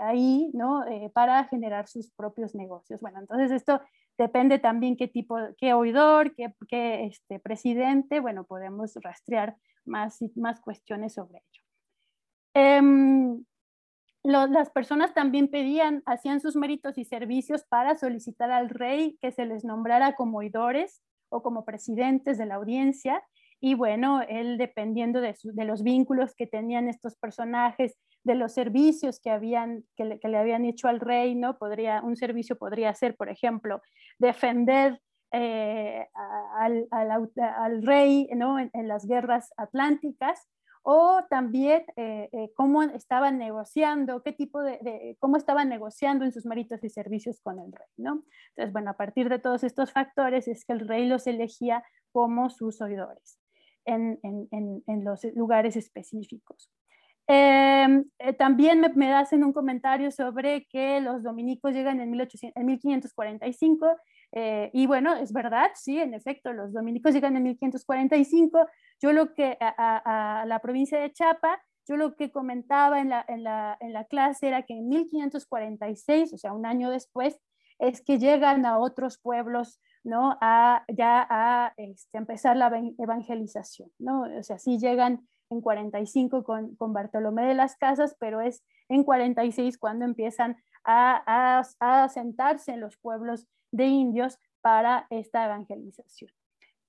ahí, 0.00 0.50
¿no? 0.54 0.84
para 1.12 1.44
generar 1.44 1.88
sus 1.88 2.10
propios 2.12 2.54
negocios. 2.54 3.00
Bueno, 3.00 3.20
entonces 3.20 3.50
esto 3.50 3.80
depende 4.18 4.58
también 4.58 4.96
qué 4.96 5.08
tipo, 5.08 5.36
qué 5.58 5.74
oidor, 5.74 6.34
qué, 6.34 7.04
este, 7.04 7.38
presidente, 7.40 8.20
bueno, 8.20 8.44
podemos 8.44 8.94
rastrear 9.02 9.56
más, 9.84 10.18
más 10.36 10.60
cuestiones 10.60 11.14
sobre 11.14 11.38
ello. 11.38 11.62
Em, 12.54 13.44
las 14.22 14.70
personas 14.70 15.12
también 15.12 15.48
pedían, 15.48 16.02
hacían 16.06 16.40
sus 16.40 16.56
méritos 16.56 16.96
y 16.96 17.04
servicios 17.04 17.64
para 17.64 17.94
solicitar 17.96 18.50
al 18.50 18.70
rey 18.70 19.18
que 19.20 19.32
se 19.32 19.44
les 19.44 19.64
nombrara 19.64 20.14
como 20.14 20.38
oidores 20.38 21.02
o 21.28 21.42
como 21.42 21.64
presidentes 21.64 22.38
de 22.38 22.46
la 22.46 22.54
audiencia. 22.54 23.22
Y 23.60 23.74
bueno, 23.74 24.22
él 24.22 24.56
dependiendo 24.56 25.20
de, 25.20 25.36
de 25.42 25.64
los 25.64 25.82
vínculos 25.82 26.34
que 26.34 26.46
tenían 26.46 26.88
estos 26.88 27.16
personajes, 27.16 27.98
de 28.24 28.34
los 28.34 28.52
servicios 28.52 29.20
que, 29.20 29.30
habían, 29.30 29.84
que 29.96 30.04
le, 30.04 30.36
habían 30.36 30.64
hecho 30.64 30.88
al 30.88 30.98
rey, 30.98 31.34
¿no? 31.34 31.58
Podría, 31.58 32.02
un 32.02 32.16
servicio 32.16 32.56
podría 32.56 32.92
ser, 32.94 33.16
por 33.16 33.28
ejemplo, 33.28 33.82
defender 34.18 35.00
eh, 35.30 36.08
al, 36.56 36.88
al, 36.90 37.82
rey 37.82 38.28
¿no? 38.34 38.58
en, 38.58 38.88
las 38.88 39.06
guerras 39.06 39.52
atlánticas 39.56 40.48
o 40.82 41.20
también 41.28 41.84
eh, 41.96 42.28
eh, 42.32 42.50
cómo 42.54 42.82
estaban 42.82 43.38
negociando, 43.38 44.22
qué 44.22 44.32
tipo 44.32 44.62
de, 44.62 45.16
cómo 45.18 45.36
estaban 45.36 45.68
negociando 45.68 46.24
en 46.24 46.32
sus 46.32 46.46
méritos 46.46 46.82
y 46.84 46.88
servicios 46.88 47.40
con 47.40 47.58
el 47.58 47.72
rey, 47.72 47.88
¿no? 47.96 48.22
Entonces, 48.50 48.72
bueno, 48.72 48.90
a 48.90 48.96
partir 48.96 49.28
de 49.28 49.38
todos 49.38 49.64
estos 49.64 49.92
factores 49.92 50.46
es 50.46 50.64
que 50.64 50.72
el 50.72 50.86
rey 50.86 51.06
los 51.06 51.26
elegía 51.26 51.82
como 52.12 52.48
sus 52.48 52.80
oidores 52.80 53.38
en, 53.86 54.20
en, 54.22 54.82
en 54.86 55.04
los 55.04 55.24
lugares 55.34 55.76
específicos. 55.76 56.70
Em, 57.26 58.04
eh, 58.18 58.32
también 58.34 58.80
me, 58.80 58.90
me, 58.90 59.12
hacen 59.14 59.44
un 59.44 59.52
comentario 59.52 60.10
sobre 60.10 60.66
que 60.66 61.00
los 61.00 61.22
dominicos 61.22 61.72
llegan 61.72 62.00
en, 62.00 62.10
1800, 62.10 62.60
en 62.60 62.66
1545 62.66 63.96
y 64.72 64.86
bueno, 64.88 65.14
es 65.14 65.32
verdad, 65.32 65.70
sí, 65.74 66.00
en 66.00 66.12
efecto, 66.12 66.52
los 66.52 66.72
dominicos 66.72 67.14
llegan 67.14 67.36
en 67.36 67.44
1545 67.44 68.66
yo 69.00 69.12
lo 69.12 69.34
que 69.34 69.56
a, 69.60 70.44
la 70.46 70.58
provincia 70.60 70.98
de 70.98 71.12
Chapa, 71.12 71.60
yo 71.86 71.96
lo 71.96 72.16
que 72.16 72.30
comentaba 72.30 73.00
en 73.00 73.10
la, 73.10 73.24
en, 73.28 73.44
la, 73.44 73.76
en 73.80 73.92
la, 73.92 74.04
clase 74.04 74.48
era 74.48 74.62
que 74.62 74.74
en 74.74 74.88
1546, 74.88 76.32
o 76.32 76.38
sea, 76.38 76.52
un 76.54 76.64
año 76.64 76.90
después, 76.90 77.38
es 77.78 78.00
que 78.00 78.18
llegan 78.18 78.64
a 78.64 78.78
otros 78.78 79.18
pueblos, 79.18 79.80
¿no? 80.04 80.38
A, 80.40 80.84
ya 80.88 81.26
a 81.28 81.74
este, 81.76 82.16
empezar 82.16 82.56
la 82.56 82.72
evangelización, 82.98 83.90
¿no? 83.98 84.22
O 84.22 84.42
sea, 84.42 84.58
sí 84.58 84.78
llegan 84.78 85.28
en 85.54 85.60
45 85.60 86.44
con, 86.44 86.76
con 86.76 86.92
Bartolomé 86.92 87.46
de 87.46 87.54
las 87.54 87.76
Casas, 87.76 88.16
pero 88.18 88.40
es 88.40 88.62
en 88.88 89.04
46 89.04 89.78
cuando 89.78 90.04
empiezan 90.04 90.56
a, 90.84 91.22
a, 91.26 92.08
en 92.66 92.80
los 92.80 92.96
pueblos 92.98 93.46
de 93.72 93.86
indios 93.86 94.38
para 94.60 95.06
esta 95.10 95.46
evangelización. 95.46 96.30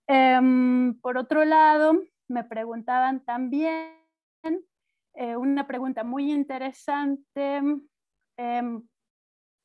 Em, 0.08 1.00
por 1.00 1.18
otro 1.18 1.46
lado, 1.46 1.94
me 2.28 2.44
preguntaban 2.44 3.24
también 3.24 3.92
eh, 5.14 5.36
una 5.36 5.66
pregunta 5.66 6.04
muy 6.04 6.32
interesante 6.32 7.62
em, 8.38 8.88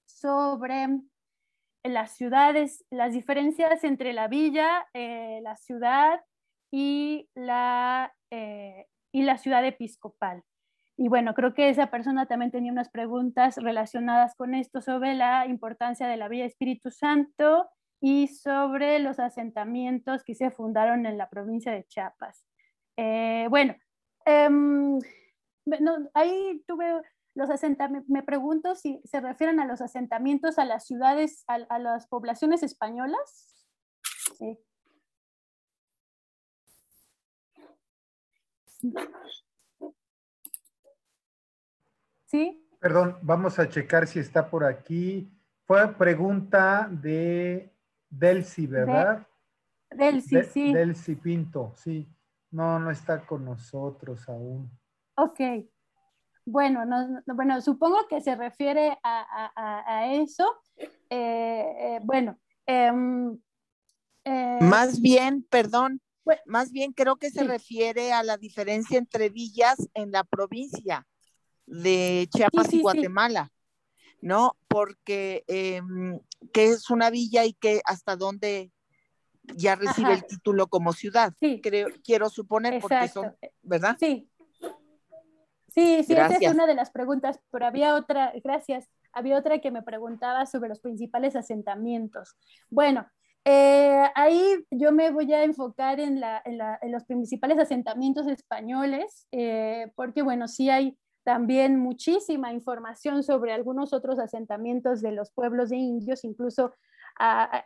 sobre 0.06 0.88
las 1.82 2.12
ciudades, 2.12 2.84
las 2.90 3.12
diferencias 3.12 3.84
entre 3.84 4.12
la 4.12 4.28
villa, 4.28 4.88
eh, 4.92 5.40
la 5.42 5.56
ciudad 5.56 6.20
y 6.70 7.28
la, 7.34 8.14
eh, 8.30 8.86
y 9.12 9.22
la 9.22 9.38
ciudad 9.38 9.64
episcopal. 9.64 10.42
Y 10.96 11.08
bueno, 11.08 11.32
creo 11.34 11.54
que 11.54 11.70
esa 11.70 11.86
persona 11.90 12.26
también 12.26 12.50
tenía 12.50 12.72
unas 12.72 12.90
preguntas 12.90 13.56
relacionadas 13.56 14.34
con 14.34 14.54
esto 14.54 14.82
sobre 14.82 15.14
la 15.14 15.46
importancia 15.46 16.06
de 16.06 16.18
la 16.18 16.28
Villa 16.28 16.44
Espíritu 16.44 16.90
Santo 16.90 17.70
y 18.00 18.28
sobre 18.28 18.98
los 18.98 19.18
asentamientos 19.18 20.24
que 20.24 20.34
se 20.34 20.50
fundaron 20.50 21.06
en 21.06 21.18
la 21.18 21.30
provincia 21.30 21.72
de 21.72 21.84
Chiapas. 21.84 22.44
Eh, 22.96 23.46
bueno, 23.48 23.74
em, 24.26 24.98
ahí 26.14 26.62
tuve 26.66 27.00
los 27.34 27.50
asentamientos, 27.50 28.10
me 28.10 28.22
pregunto 28.22 28.74
si 28.74 29.00
se 29.04 29.20
refieren 29.20 29.60
a 29.60 29.66
los 29.66 29.80
asentamientos 29.80 30.58
a 30.58 30.64
las 30.64 30.86
ciudades, 30.86 31.44
a, 31.46 31.78
las 31.78 32.06
poblaciones 32.08 32.62
españolas. 32.62 33.66
¿Sí? 42.26 42.66
Perdón, 42.78 43.18
vamos 43.22 43.58
a 43.58 43.68
checar 43.68 44.06
si 44.06 44.18
está 44.18 44.48
por 44.48 44.64
aquí. 44.64 45.30
Fue 45.64 45.94
pregunta 45.94 46.88
de 46.90 47.72
Delcy, 48.08 48.66
¿verdad? 48.66 49.26
Delcy, 49.90 50.42
sí. 50.44 50.72
Delcy 50.72 51.14
Pinto, 51.16 51.72
sí. 51.76 52.08
No, 52.50 52.78
no 52.78 52.90
está 52.90 53.26
con 53.26 53.44
nosotros 53.44 54.28
aún. 54.28 54.70
Ok. 55.16 55.40
Bueno, 56.46 56.84
bueno 57.26 57.60
supongo 57.60 58.08
que 58.08 58.20
se 58.20 58.34
refiere 58.34 58.98
a, 59.02 60.06
eso. 60.12 60.60
Eh, 60.78 60.86
eh, 61.10 62.00
bueno. 62.02 62.38
Em, 62.66 63.38
eh, 64.24 64.58
más 64.60 65.00
bien, 65.00 65.44
perdón, 65.50 66.00
más 66.46 66.72
bien 66.72 66.92
creo 66.92 67.16
que 67.16 67.30
se 67.30 67.44
refiere 67.44 68.12
a 68.12 68.22
la 68.22 68.36
diferencia 68.36 68.98
entre 68.98 69.28
villas 69.28 69.76
en 69.94 70.12
la 70.12 70.24
provincia 70.24 71.06
de 71.66 72.28
Chiapas 72.32 72.72
y 72.72 72.80
Guatemala. 72.80 73.52
¿no? 74.20 74.56
Porque 74.68 75.44
eh, 75.48 75.80
que 76.52 76.68
es 76.68 76.90
una 76.90 77.10
villa 77.10 77.44
y 77.44 77.54
que 77.54 77.80
hasta 77.84 78.16
dónde 78.16 78.70
ya 79.56 79.74
recibe 79.74 80.12
el 80.12 80.26
título 80.26 80.68
como 80.68 80.92
ciudad. 80.92 81.32
Sí. 81.40 81.60
Creo, 81.62 81.88
quiero 82.04 82.28
suponer, 82.28 82.80
porque 82.80 83.08
son, 83.08 83.34
¿verdad? 83.62 83.96
Sí. 83.98 84.28
Sí, 85.72 86.02
sí, 86.02 86.14
esa 86.14 86.26
es 86.26 86.52
una 86.52 86.66
de 86.66 86.74
las 86.74 86.90
preguntas, 86.90 87.38
pero 87.52 87.64
había 87.64 87.94
otra, 87.94 88.32
gracias, 88.42 88.88
había 89.12 89.38
otra 89.38 89.60
que 89.60 89.70
me 89.70 89.82
preguntaba 89.82 90.44
sobre 90.46 90.68
los 90.68 90.80
principales 90.80 91.36
asentamientos. 91.36 92.36
Bueno, 92.70 93.08
eh, 93.44 94.04
ahí 94.14 94.66
yo 94.70 94.92
me 94.92 95.10
voy 95.10 95.32
a 95.32 95.44
enfocar 95.44 95.98
en, 95.98 96.20
los 96.20 97.04
principales 97.04 97.58
asentamientos 97.58 98.26
españoles, 98.26 99.26
eh, 99.32 99.90
porque 99.94 100.22
bueno, 100.22 100.46
sí 100.46 100.68
hay 100.68 100.98
también 101.24 101.78
muchísima 101.78 102.52
información 102.52 103.22
sobre 103.22 103.52
algunos 103.52 103.92
otros 103.92 104.18
asentamientos 104.18 105.00
de 105.00 105.12
los 105.12 105.30
pueblos 105.30 105.70
de 105.70 105.76
indios, 105.76 106.24
incluso 106.24 106.74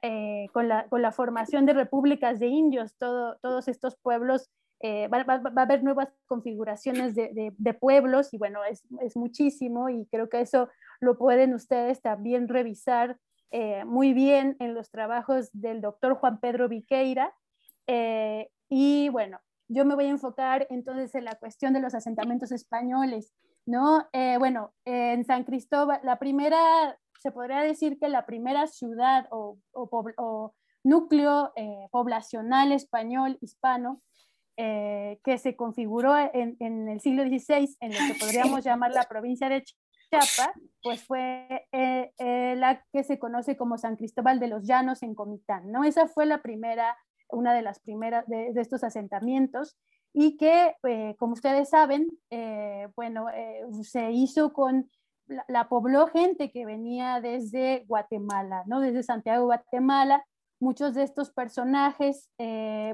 eh, 0.02 0.46
con, 0.52 0.68
la, 0.68 1.12
formación 1.12 1.66
de 1.66 1.72
repúblicas 1.72 2.38
de 2.38 2.46
indios, 2.46 2.94
todo, 2.96 3.36
todos 3.42 3.66
estos 3.68 3.96
pueblos, 3.96 4.50
va, 4.82 5.24
a 5.26 5.62
haber 5.62 5.82
nuevas 5.82 6.08
configuraciones 6.26 7.14
de, 7.14 7.74
pueblos 7.80 8.32
y 8.32 8.38
bueno, 8.38 8.60
es, 8.64 8.84
muchísimo 9.16 9.88
y 9.88 10.06
creo 10.06 10.28
que 10.28 10.40
eso 10.40 10.68
lo 11.00 11.18
pueden 11.18 11.54
ustedes 11.54 12.00
también 12.00 12.48
revisar 12.48 13.18
eh, 13.54 13.84
muy 13.84 14.12
bien 14.12 14.56
en 14.58 14.74
los 14.74 14.90
trabajos 14.90 15.48
del 15.52 15.80
doctor 15.80 16.16
Juan 16.16 16.40
Pedro 16.40 16.68
Viqueira. 16.68 17.32
y 18.68 19.08
bueno, 19.10 19.38
yo 19.68 19.84
me 19.84 19.94
voy 19.94 20.06
a 20.06 20.10
enfocar 20.10 20.66
entonces 20.70 21.14
en 21.14 21.24
la 21.24 21.36
cuestión 21.36 21.72
de 21.72 21.80
los 21.80 21.94
asentamientos 21.94 22.52
españoles, 22.52 23.32
¿no? 23.66 24.06
Eh, 24.12 24.36
bueno, 24.38 24.74
en 24.84 25.24
San 25.24 25.44
Cristóbal, 25.44 26.00
la 26.02 26.18
primera, 26.18 26.98
se 27.18 27.32
podría 27.32 27.60
decir 27.60 27.98
que 27.98 28.08
la 28.08 28.26
primera 28.26 28.66
ciudad 28.66 29.26
o, 29.30 29.58
núcleo 30.86 31.52
eh, 31.56 31.88
poblacional 31.90 32.70
español 32.72 33.38
hispano 33.40 34.02
eh, 34.58 35.18
que 35.24 35.38
se 35.38 35.56
configuró 35.56 36.14
en, 36.16 36.56
el 36.60 37.00
siglo 37.00 37.22
XVI, 37.24 37.74
en 37.80 37.92
lo 37.92 37.98
que 37.98 38.18
podríamos 38.20 38.62
llamar 38.64 38.92
la 38.92 39.04
provincia 39.04 39.48
de 39.48 39.64
Pues 40.82 41.02
fue 41.02 41.66
la 41.72 42.84
que 42.92 43.04
se 43.04 43.18
conoce 43.18 43.56
como 43.56 43.78
San 43.78 43.96
Cristóbal 43.96 44.38
de 44.40 44.48
los 44.48 44.66
Llanos 44.66 45.02
en 45.02 45.14
Comitán, 45.14 45.72
¿no? 45.72 45.84
Esa 45.84 46.08
fue 46.08 46.26
la 46.26 46.42
primera 46.42 46.96
una 47.34 47.54
de 47.54 47.62
las 47.62 47.80
primeras 47.80 48.26
de, 48.26 48.52
estos 48.56 48.84
asentamientos 48.84 49.76
y 50.12 50.36
que, 50.36 50.76
eh, 50.86 51.16
como 51.18 51.32
ustedes 51.32 51.70
saben, 51.70 52.08
eh, 52.30 52.88
bueno, 52.94 53.28
eh, 53.30 53.62
se 53.82 54.12
hizo 54.12 54.52
con, 54.52 54.90
la, 55.26 55.68
pobló 55.68 56.06
gente 56.06 56.52
que 56.52 56.66
venía 56.66 57.20
desde 57.20 57.84
Guatemala, 57.86 58.62
¿no? 58.66 58.80
Desde 58.80 59.02
Santiago, 59.02 59.46
Guatemala. 59.46 60.24
Muchos 60.60 60.94
de 60.94 61.02
estos 61.02 61.30
personajes, 61.30 62.30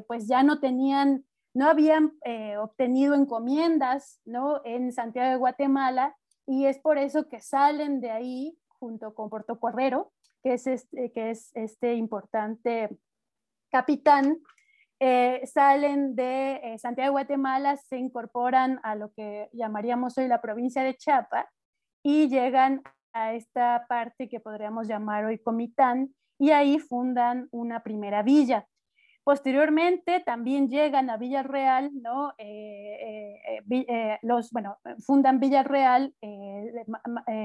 pues 0.08 0.26
ya 0.26 0.42
no 0.42 0.60
tenían, 0.60 1.24
no 1.54 1.68
habían 1.68 2.12
obtenido 2.58 3.14
encomiendas, 3.14 4.20
¿no? 4.24 4.60
En 4.64 4.92
Santiago 4.92 5.30
de 5.30 5.36
Guatemala 5.36 6.16
y 6.50 6.66
es 6.66 6.80
por 6.80 6.98
eso 6.98 7.28
que 7.28 7.40
salen 7.40 8.00
de 8.00 8.10
ahí 8.10 8.58
junto 8.66 9.14
con 9.14 9.30
Puerto 9.30 9.60
Correro, 9.60 10.12
que 10.42 10.54
es 10.54 10.66
este, 10.66 11.12
que 11.12 11.30
es 11.30 11.50
este 11.54 11.94
importante 11.94 12.98
capitán 13.70 14.38
eh, 14.98 15.46
salen 15.46 16.16
de 16.16 16.60
eh, 16.62 16.78
Santiago 16.78 17.06
de 17.06 17.12
Guatemala, 17.12 17.76
se 17.76 17.96
incorporan 17.96 18.80
a 18.82 18.96
lo 18.96 19.12
que 19.14 19.48
llamaríamos 19.52 20.18
hoy 20.18 20.28
la 20.28 20.42
provincia 20.42 20.82
de 20.82 20.94
Chiapas 20.94 21.46
y 22.02 22.28
llegan 22.28 22.82
a 23.14 23.32
esta 23.32 23.86
parte 23.88 24.28
que 24.28 24.40
podríamos 24.40 24.88
llamar 24.88 25.24
hoy 25.24 25.38
Comitán 25.38 26.14
y 26.36 26.50
ahí 26.50 26.78
fundan 26.78 27.48
una 27.52 27.82
primera 27.82 28.22
villa. 28.22 28.66
Posteriormente 29.30 30.18
también 30.26 30.68
llegan 30.68 31.08
a 31.08 31.16
Villarreal, 31.16 31.92
¿no? 32.02 32.32
los, 34.22 34.50
bueno, 34.50 34.76
fundan 35.06 35.38
Villarreal, 35.38 36.12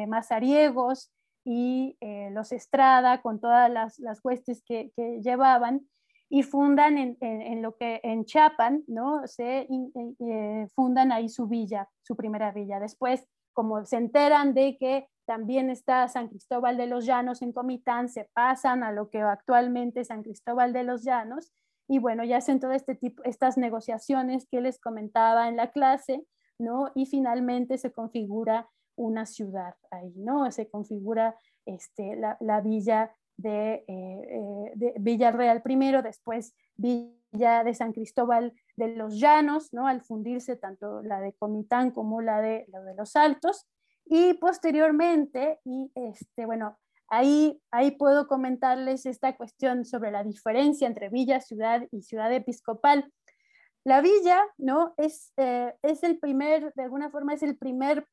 Mazariegos 0.08 1.14
y 1.44 1.96
los 2.32 2.52
Estrada 2.54 3.22
con 3.22 3.40
todas 3.40 3.70
las, 3.70 4.00
las 4.00 4.20
huestes 4.26 4.64
que, 4.66 4.92
llevaban 5.22 5.88
y 6.28 6.42
fundan 6.42 6.98
en, 6.98 7.18
en, 7.22 7.62
lo 7.62 7.76
que 7.76 8.00
en 8.02 8.26
Chapan, 8.26 8.84
¿no? 8.88 9.28
Se 9.28 9.68
eh, 9.70 10.68
fundan 10.74 11.12
ahí 11.12 11.30
su 11.30 11.46
villa, 11.46 11.88
su 12.02 12.16
primera 12.16 12.52
villa. 12.52 12.80
Después, 12.80 13.28
como 13.54 13.86
se 13.86 13.98
enteran 13.98 14.56
de 14.56 14.76
que 14.80 15.08
también 15.28 15.70
está 15.70 16.08
San 16.08 16.30
Cristóbal 16.30 16.78
de 16.78 16.88
los 16.88 17.06
Llanos 17.06 17.44
en 17.44 17.54
Comitán, 17.54 18.10
se 18.10 18.28
pasan 18.34 18.82
a 18.82 18.92
lo 18.92 19.12
que 19.12 19.22
actualmente 19.22 20.00
es 20.00 20.08
San 20.08 20.24
Cristóbal 20.24 20.74
de 20.74 20.84
los 20.84 21.04
Llanos 21.04 21.52
y 21.88 22.00
bueno, 22.00 22.24
ya 22.24 22.38
hacen 22.38 22.60
todo 22.60 22.72
este 22.72 22.96
tipo, 22.96 23.24
estas 23.24 23.58
negociaciones 23.58 24.48
que 24.50 24.62
les 24.62 24.80
comentaba 24.80 25.48
en 25.48 25.56
la 25.56 25.72
clase, 25.72 26.26
¿no? 26.58 26.92
Y 26.96 27.06
finalmente 27.06 27.78
se 27.78 27.92
configura 27.92 28.70
una 28.96 29.26
ciudad 29.26 29.76
ahí, 29.92 30.14
¿no? 30.16 30.52
Se 30.52 30.70
configura 30.70 31.36
este, 31.66 32.16
la, 32.16 32.38
la 32.40 32.62
villa 32.62 33.16
de, 33.38 33.84
eh, 33.88 34.74
eh, 34.82 34.94
Villarreal 35.00 35.62
primero, 35.62 36.02
después 36.02 36.56
Villa 36.76 37.64
de 37.64 37.74
San 37.74 37.92
Cristóbal 37.92 38.54
de 38.78 38.96
los 38.96 39.20
Llanos, 39.20 39.74
¿no? 39.74 39.88
al 39.88 40.02
fundirse 40.02 40.56
tanto 40.56 41.02
la 41.02 41.20
de 41.20 41.34
Comitán 41.34 41.92
como 41.92 42.22
la 42.22 42.42
de, 42.42 42.66
de 42.68 42.96
los 42.96 43.16
Altos, 43.16 43.68
y 44.06 44.36
posteriormente, 44.36 45.60
y 45.66 45.92
este, 45.96 46.46
bueno, 46.46 46.78
ahí, 47.10 47.62
ahí 47.72 47.92
puedo 47.92 48.28
comentarles 48.28 49.06
esta 49.06 49.36
cuestión 49.36 49.86
sobre 49.86 50.12
la 50.12 50.24
diferencia 50.24 50.88
entre 50.88 51.10
villa, 51.10 51.40
ciudad 51.42 51.84
y 51.92 52.02
ciudad 52.02 52.32
episcopal. 52.34 53.12
La 53.84 54.02
villa, 54.02 54.44
¿no? 54.58 54.94
Es, 54.98 55.32
eh, 55.38 55.74
el 55.84 56.20
primer, 56.20 56.74
de 56.74 56.84
alguna 56.84 57.10
forma, 57.10 57.34
es 57.34 57.44
el 57.44 57.58
primer 57.58 58.08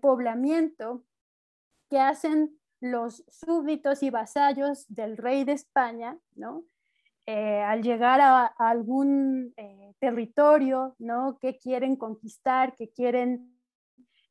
poblamiento 0.00 1.04
que 1.88 2.00
hacen 2.00 2.60
los 2.80 3.24
súbditos 3.28 4.02
y 4.02 4.10
vasallos 4.10 4.86
del 4.88 5.16
rey 5.16 5.44
de 5.44 5.52
España, 5.52 6.18
¿no? 6.34 6.64
Eh, 7.26 7.60
al 7.60 7.82
llegar 7.82 8.20
a, 8.20 8.46
algún 8.46 9.52
eh, 9.56 9.94
territorio, 10.00 10.96
¿no? 10.98 11.38
Que 11.38 11.58
quieren 11.58 11.96
conquistar, 11.96 12.74
que 12.74 12.90
quieren 12.90 13.59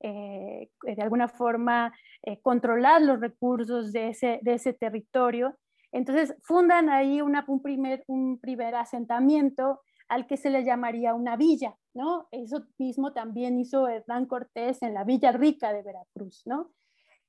eh, 0.02 0.70
de 0.82 1.02
alguna 1.02 1.28
forma 1.28 1.94
controlar 2.42 3.02
los 3.02 3.20
recursos 3.20 3.92
de 3.92 4.10
ese, 4.10 4.40
de 4.42 4.54
ese 4.54 4.74
territorio. 4.74 5.58
Entonces 5.92 6.36
fundan 6.44 6.90
ahí 6.90 7.22
un, 7.22 7.34
primer, 7.62 8.04
un 8.08 8.40
primer 8.40 8.76
asentamiento 8.76 9.82
al 10.10 10.26
que 10.26 10.38
se 10.38 10.50
le 10.50 10.64
llamaría 10.64 11.14
una 11.14 11.36
villa, 11.36 11.76
¿no? 11.94 12.28
Eso 12.32 12.66
mismo 12.78 13.14
también 13.14 13.60
hizo 13.60 13.88
Hernán 13.88 14.26
Cortés 14.26 14.82
en 14.82 14.94
la 14.94 15.04
Villa 15.04 15.32
Rica 15.32 15.72
de 15.72 15.84
Veracruz, 15.84 16.42
¿no? 16.46 16.72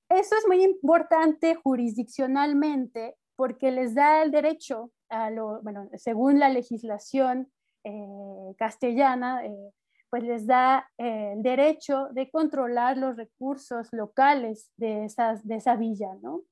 Eso 0.09 0.35
es 0.37 0.47
muy 0.49 0.65
importante 0.65 1.55
jurisdiccionalmente 1.55 3.17
porque 3.37 3.71
les 3.71 3.95
da 3.95 4.23
el 4.23 4.31
derecho 4.31 4.91
a 5.09 5.31
lo, 5.31 5.63
bueno, 5.63 5.89
según 5.95 6.39
la 6.39 6.49
legislación 6.49 7.51
eh, 7.85 8.55
castellana, 8.59 9.45
eh, 9.45 9.73
pues 10.11 10.23
les 10.25 10.47
da 10.47 10.89
eh, 10.99 11.33
el 11.35 11.43
derecho 11.43 12.09
de 12.11 12.31
controlar 12.31 12.97
los 12.97 13.17
recursos 13.17 13.89
locales 13.93 14.71
de, 14.77 15.05
esas, 15.05 15.47
de 15.47 15.57
esa 15.57 15.77
villa, 15.77 16.09
¿no? 16.23 16.43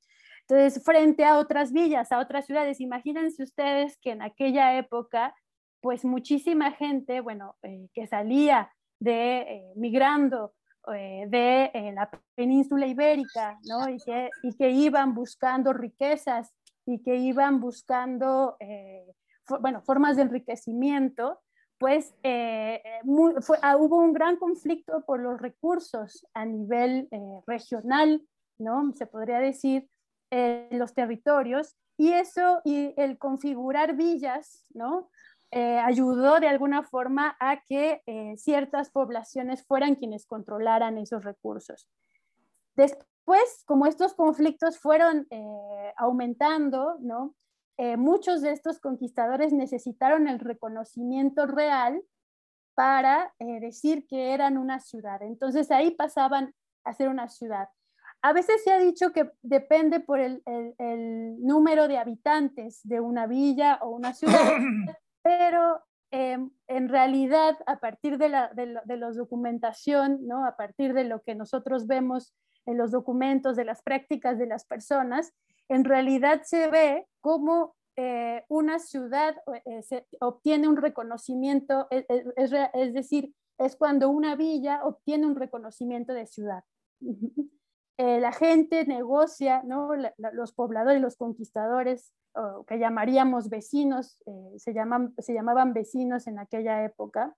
Entonces, 0.48 0.82
frente 0.82 1.24
a 1.24 1.36
otras 1.36 1.72
villas, 1.72 2.10
a 2.10 2.20
otras 2.20 2.46
ciudades, 2.46 2.80
imagínense 2.80 3.42
ustedes 3.42 3.98
que 3.98 4.12
en 4.12 4.22
aquella 4.22 4.78
época, 4.78 5.34
pues 5.82 6.04
muchísima 6.04 6.72
gente, 6.72 7.20
bueno, 7.20 7.56
que 7.92 8.06
salía 8.06 8.72
de 8.98 9.70
migrando 9.76 10.54
eh, 10.94 11.26
de 11.28 11.70
eh, 11.74 11.92
la 11.92 12.08
península 12.34 12.86
ibérica, 12.86 13.58
¿no? 13.64 13.90
Y 13.90 13.98
que, 13.98 14.30
y 14.42 14.56
que 14.56 14.70
iban 14.70 15.14
buscando 15.14 15.74
riquezas 15.74 16.54
y 16.86 17.02
que 17.02 17.16
iban 17.16 17.60
buscando, 17.60 18.56
eh, 18.58 19.04
bueno, 19.60 19.82
formas 19.82 20.16
de 20.16 20.22
enriquecimiento, 20.22 21.40
pues 21.78 22.14
ah, 22.24 23.76
hubo 23.76 23.98
un 23.98 24.12
gran 24.12 24.36
conflicto 24.36 25.04
por 25.04 25.20
los 25.20 25.40
recursos 25.40 26.26
a 26.34 26.44
nivel 26.44 27.08
regional, 27.46 28.22
¿no? 28.58 28.92
Se 28.94 29.06
podría 29.06 29.38
decir, 29.38 29.88
los 30.70 30.92
territorios, 30.94 31.76
y 31.98 32.12
eso, 32.12 32.60
y 32.64 32.94
el 32.96 33.18
configurar 33.18 33.96
villas, 33.96 34.66
¿no? 34.72 35.10
Eh, 35.50 35.78
ayudó 35.78 36.40
de 36.40 36.48
alguna 36.48 36.82
forma 36.82 37.36
a 37.40 37.62
que 37.62 38.02
eh, 38.06 38.36
ciertas 38.36 38.90
poblaciones 38.90 39.64
fueran 39.66 39.96
quienes 39.96 40.26
controlaran 40.26 40.98
esos 40.98 41.24
recursos. 41.24 41.88
Después, 42.76 43.64
como 43.66 43.86
estos 43.86 44.14
conflictos 44.14 44.78
fueron 44.78 45.26
eh, 45.30 45.94
aumentando, 45.96 46.98
¿no? 47.00 47.34
Muchos 47.96 48.42
de 48.42 48.50
estos 48.50 48.80
conquistadores 48.80 49.52
necesitaron 49.52 50.26
el 50.26 50.40
reconocimiento 50.40 51.46
real 51.46 52.02
para 52.74 53.34
decir 53.38 54.06
que 54.06 54.34
eran 54.34 54.58
una 54.58 54.80
ciudad. 54.80 55.22
Entonces 55.22 55.70
ahí 55.70 55.92
pasaban 55.92 56.54
a 56.84 56.92
ser 56.92 57.08
una 57.08 57.28
ciudad. 57.28 57.68
A 58.22 58.32
veces 58.32 58.62
se 58.64 58.72
ha 58.72 58.78
dicho 58.78 59.12
que 59.12 59.30
depende 59.42 60.00
por 60.00 60.18
el, 60.18 60.42
el 60.46 61.40
número 61.40 61.86
de 61.86 61.98
habitantes 61.98 62.80
de 62.82 63.00
una 63.00 63.26
villa 63.26 63.78
o 63.80 63.90
una 63.90 64.12
ciudad, 64.12 64.34
pero 65.22 65.80
em, 66.10 66.50
en 66.66 66.88
realidad 66.88 67.56
a 67.66 67.78
partir 67.78 68.18
de 68.18 68.28
la, 68.28 68.48
de, 68.54 68.96
los 68.96 69.16
documentación, 69.16 70.26
¿no? 70.26 70.44
a 70.44 70.56
partir 70.56 70.94
de 70.94 71.04
lo 71.04 71.22
que 71.22 71.36
nosotros 71.36 71.86
vemos 71.86 72.34
en 72.66 72.76
los 72.76 72.90
documentos, 72.90 73.56
de 73.56 73.64
las 73.64 73.82
prácticas 73.82 74.38
de 74.38 74.46
las 74.46 74.64
personas, 74.64 75.32
en 75.68 75.84
realidad 75.84 76.42
se 76.44 76.68
ve 76.68 77.06
como 77.20 77.76
eh, 77.96 78.44
una 78.48 78.78
ciudad 78.78 79.36
eh, 79.64 79.82
se 79.82 80.06
obtiene 80.20 80.68
un 80.68 80.76
reconocimiento, 80.76 81.88
e, 81.90 82.06
e, 82.08 82.24
es, 82.36 82.52
es, 82.74 82.94
decir, 82.94 83.34
es 83.58 83.76
cuando 83.76 84.08
una 84.08 84.36
villa 84.36 84.84
obtiene 84.84 85.26
un 85.26 85.36
reconocimiento 85.36 86.12
de 86.12 86.26
ciudad. 86.26 86.64
Eh, 88.00 88.20
la 88.20 88.30
gente 88.30 88.86
negocia, 88.86 89.64
¿no? 89.64 89.90
los 90.32 90.52
pobladores, 90.52 91.02
los 91.02 91.16
conquistadores, 91.16 92.12
que 92.66 92.78
llamaríamos 92.78 93.48
vecinos, 93.48 94.18
eh, 94.26 94.58
se, 94.58 94.72
llaman, 94.72 95.14
se 95.18 95.34
llamaban 95.34 95.72
vecinos 95.72 96.26
en 96.26 96.38
aquella 96.38 96.84
época, 96.84 97.34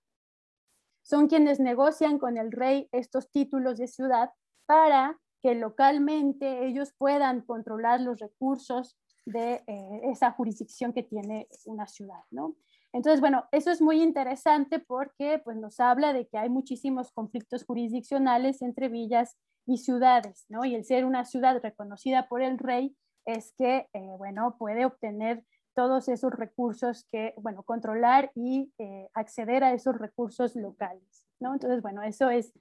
son 1.03 1.27
quienes 1.27 1.59
negocian 1.59 2.19
con 2.19 2.37
el 2.37 2.51
rey 2.51 2.87
estos 2.91 3.31
títulos 3.31 3.77
de 3.77 3.87
ciudad 3.87 4.31
para 4.67 5.19
que 5.41 5.55
localmente 5.55 6.65
ellos 6.65 6.93
puedan 6.97 7.41
controlar 7.41 8.01
los 8.01 8.19
recursos 8.19 8.97
de 9.25 9.63
eh, 9.67 10.01
esa 10.05 10.31
jurisdicción 10.31 10.93
que 10.93 11.03
tiene 11.03 11.47
una 11.65 11.87
ciudad, 11.87 12.23
¿no? 12.31 12.55
Entonces, 12.93 13.21
bueno, 13.21 13.45
eso 13.51 13.71
es 13.71 13.81
muy 13.81 14.01
interesante 14.01 14.79
porque 14.79 15.39
pues, 15.43 15.57
nos 15.57 15.79
habla 15.79 16.11
de 16.13 16.27
que 16.27 16.37
hay 16.37 16.49
muchísimos 16.49 17.11
conflictos 17.11 17.63
jurisdiccionales 17.63 18.61
entre 18.61 18.89
villas 18.89 19.37
y 19.65 19.77
ciudades, 19.77 20.45
¿no? 20.49 20.65
Y 20.65 20.75
el 20.75 20.83
ser 20.83 21.05
una 21.05 21.23
ciudad 21.23 21.61
reconocida 21.61 22.27
por 22.27 22.41
el 22.41 22.57
rey 22.57 22.95
es 23.25 23.53
que, 23.57 23.87
eh, 23.93 24.15
bueno, 24.17 24.55
puede 24.57 24.85
obtener 24.85 25.45
todos 25.73 26.09
esos 26.09 26.33
recursos 26.33 27.07
que, 27.11 27.33
bueno, 27.37 27.63
controlar 27.63 28.31
y 28.35 28.73
eh, 28.77 29.09
acceder 29.13 29.63
a 29.63 29.73
esos 29.73 29.97
recursos 29.97 30.55
locales, 30.55 31.23
¿no? 31.39 31.53
Entonces, 31.53 31.81
bueno, 31.81 32.01
eso 32.01 32.29
es 32.29 32.51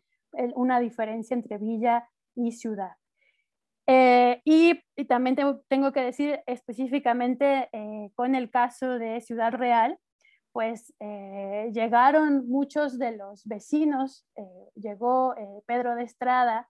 una 0.55 0.79
diferencia 0.79 1.35
entre 1.35 1.59
villa 1.59 2.09
y 2.35 2.53
ciudad. 2.53 2.93
Eh, 3.87 4.41
y, 4.45 4.81
también 5.07 5.35
tengo, 5.69 5.93
que 5.93 6.03
decir 6.03 6.41
específicamente 6.47 7.69
con 8.15 8.35
el 8.35 8.51
caso 8.51 8.99
de 8.99 9.21
Ciudad 9.21 9.53
Real, 9.53 9.99
pues 10.53 10.93
llegaron 11.73 12.49
muchos 12.49 12.99
de 12.99 13.17
los 13.17 13.45
vecinos, 13.47 14.27
llegó 14.75 15.35
Pedro 15.67 15.97
de 15.97 16.05
Estrada, 16.05 16.69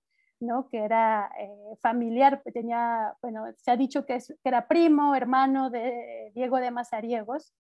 que 0.71 0.79
era 0.79 1.31
eh, 1.39 1.49
familiar, 1.83 2.43
tenía, 2.53 3.15
bueno, 3.21 3.45
se 3.59 3.71
ha 3.71 3.77
dicho 3.77 4.07
que, 4.07 4.19
era 4.43 4.67
primo, 4.69 5.15
hermano 5.15 5.71
de 5.71 6.31
Diego 6.35 6.59
de 6.59 6.71
Mazariegos. 6.71 7.53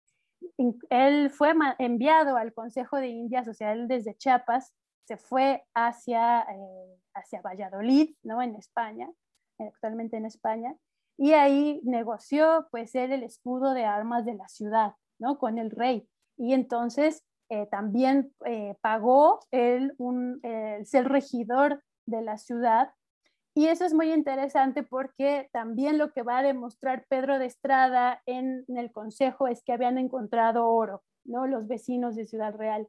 Él 0.88 1.30
fue 1.30 1.52
enviado 1.78 2.36
al 2.36 2.54
Consejo 2.54 2.96
de 2.96 3.08
sea, 3.54 3.72
él 3.72 3.86
desde 3.86 4.16
Chiapas 4.16 4.72
se 5.04 5.16
fue 5.16 5.64
hacia, 5.74 6.42
eh, 6.42 6.98
hacia 7.14 7.42
Valladolid, 7.42 8.14
¿no? 8.22 8.42
En 8.42 8.54
España, 8.54 9.10
actualmente 9.58 10.16
en 10.16 10.26
España, 10.26 10.76
y 11.16 11.32
ahí 11.32 11.80
negoció, 11.84 12.68
pues, 12.70 12.94
él 12.94 13.12
el 13.12 13.22
escudo 13.22 13.74
de 13.74 13.84
armas 13.84 14.24
de 14.24 14.34
la 14.34 14.48
ciudad, 14.48 14.94
¿no? 15.18 15.38
Con 15.38 15.58
el 15.58 15.70
rey. 15.70 16.08
y 16.36 16.54
entonces 16.54 17.22
eh, 17.50 17.66
también 17.66 18.32
eh, 18.46 18.76
pagó 18.80 19.40
el, 19.50 19.92
un, 19.98 20.40
ser 20.84 21.08
regidor 21.08 21.82
de 22.06 22.22
la 22.22 22.38
ciudad. 22.38 22.92
Y 23.54 23.66
eso 23.66 23.84
es 23.84 23.94
muy 23.94 24.12
interesante 24.12 24.82
porque 24.82 25.48
también 25.52 25.98
lo 25.98 26.12
que 26.12 26.22
va 26.22 26.38
a 26.38 26.42
demostrar 26.42 27.04
Pedro 27.08 27.38
de 27.38 27.46
Estrada 27.46 28.22
en, 28.26 28.64
el 28.68 28.92
consejo 28.92 29.48
es 29.48 29.62
que 29.64 29.72
habían 29.72 29.98
encontrado 29.98 30.68
oro, 30.68 31.02
¿no? 31.24 31.46
Los 31.46 31.66
vecinos 31.66 32.14
de 32.14 32.26
Ciudad 32.26 32.54
Real. 32.54 32.88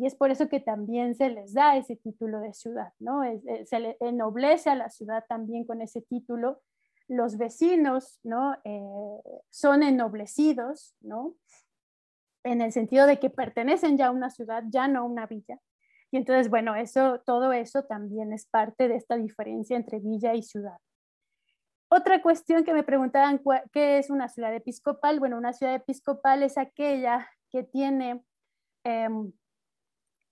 Y 0.00 0.06
es 0.06 0.14
por 0.14 0.30
eso 0.30 0.48
que 0.48 0.60
también 0.60 1.14
se 1.14 1.28
les 1.28 1.52
da 1.52 1.76
ese 1.76 1.94
título 1.94 2.40
de 2.40 2.54
ciudad, 2.54 2.94
¿no? 3.00 3.20
se 3.66 3.80
le 3.80 3.98
ennoblece 4.00 4.70
a 4.70 4.74
la 4.74 4.88
ciudad 4.88 5.26
también 5.28 5.66
con 5.66 5.82
ese 5.82 6.00
título. 6.00 6.62
Los 7.06 7.36
vecinos, 7.36 8.18
¿no? 8.22 8.56
Eh, 8.64 8.80
son 9.50 9.82
ennoblecidos, 9.82 10.96
¿no? 11.02 11.34
En 12.44 12.62
el 12.62 12.72
sentido 12.72 13.06
de 13.06 13.18
que 13.18 13.28
pertenecen 13.28 13.98
ya 13.98 14.06
a 14.06 14.10
una 14.10 14.30
ciudad, 14.30 14.64
ya 14.70 14.88
no 14.88 15.00
a 15.00 15.02
una 15.02 15.26
villa. 15.26 15.58
Y 16.10 16.16
entonces, 16.16 16.48
bueno, 16.48 16.76
eso, 16.76 17.20
todo 17.26 17.52
eso 17.52 17.82
también 17.82 18.32
es 18.32 18.46
parte 18.46 18.88
de 18.88 18.96
esta 18.96 19.16
diferencia 19.16 19.76
entre 19.76 19.98
villa 20.00 20.34
y 20.34 20.42
ciudad. 20.42 20.78
Otra 21.90 22.22
cuestión 22.22 22.64
que 22.64 22.72
me 22.72 22.84
preguntaban, 22.84 23.42
¿qué 23.70 23.98
es 23.98 24.08
una 24.08 24.28
ciudad 24.28 24.54
episcopal? 24.54 25.18
Bueno, 25.18 25.36
una 25.36 25.52
ciudad 25.52 25.74
episcopal 25.74 26.42
es 26.42 26.56
aquella 26.56 27.28
que 27.50 27.64
tiene 27.64 28.24
em, 28.82 29.32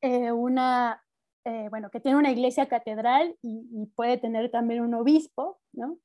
eh, 0.00 0.32
una, 0.32 1.02
eh, 1.44 1.68
bueno, 1.70 1.90
que 1.90 2.00
tiene 2.00 2.18
una 2.18 2.30
iglesia 2.30 2.68
catedral 2.68 3.36
y, 3.42 3.86
puede 3.96 4.18
tener 4.18 4.50
también 4.50 4.82
un 4.82 4.94
obispo, 4.94 5.58
¿no? 5.72 5.98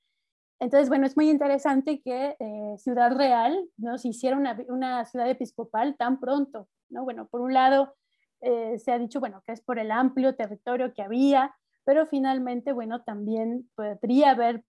Entonces, 0.60 0.90
bueno, 0.90 1.06
es 1.06 1.18
muy 1.18 1.30
interesante 1.30 2.02
que 2.02 2.36
eh, 2.40 2.76
Ciudad 2.78 3.16
Real 3.16 3.68
¿no? 3.78 3.98
se 3.98 4.10
hiciera 4.10 4.38
una, 4.38 4.58
una, 4.70 5.06
ciudad 5.06 5.30
episcopal 5.30 5.98
tan 5.98 6.20
pronto, 6.20 6.70
¿no? 6.90 7.04
Bueno, 7.04 7.28
por 7.28 7.42
un 7.42 7.54
lado, 7.54 7.96
se 8.42 8.92
ha 8.92 9.00
dicho, 9.00 9.22
bueno, 9.22 9.42
que 9.46 9.54
es 9.54 9.62
por 9.62 9.80
el 9.80 9.90
amplio 9.90 10.36
territorio 10.36 10.94
que 10.94 11.02
había, 11.02 11.56
pero 11.86 12.06
finalmente, 12.06 12.74
bueno, 12.74 13.02
también 13.02 13.70
podría 13.74 14.32
haber 14.32 14.66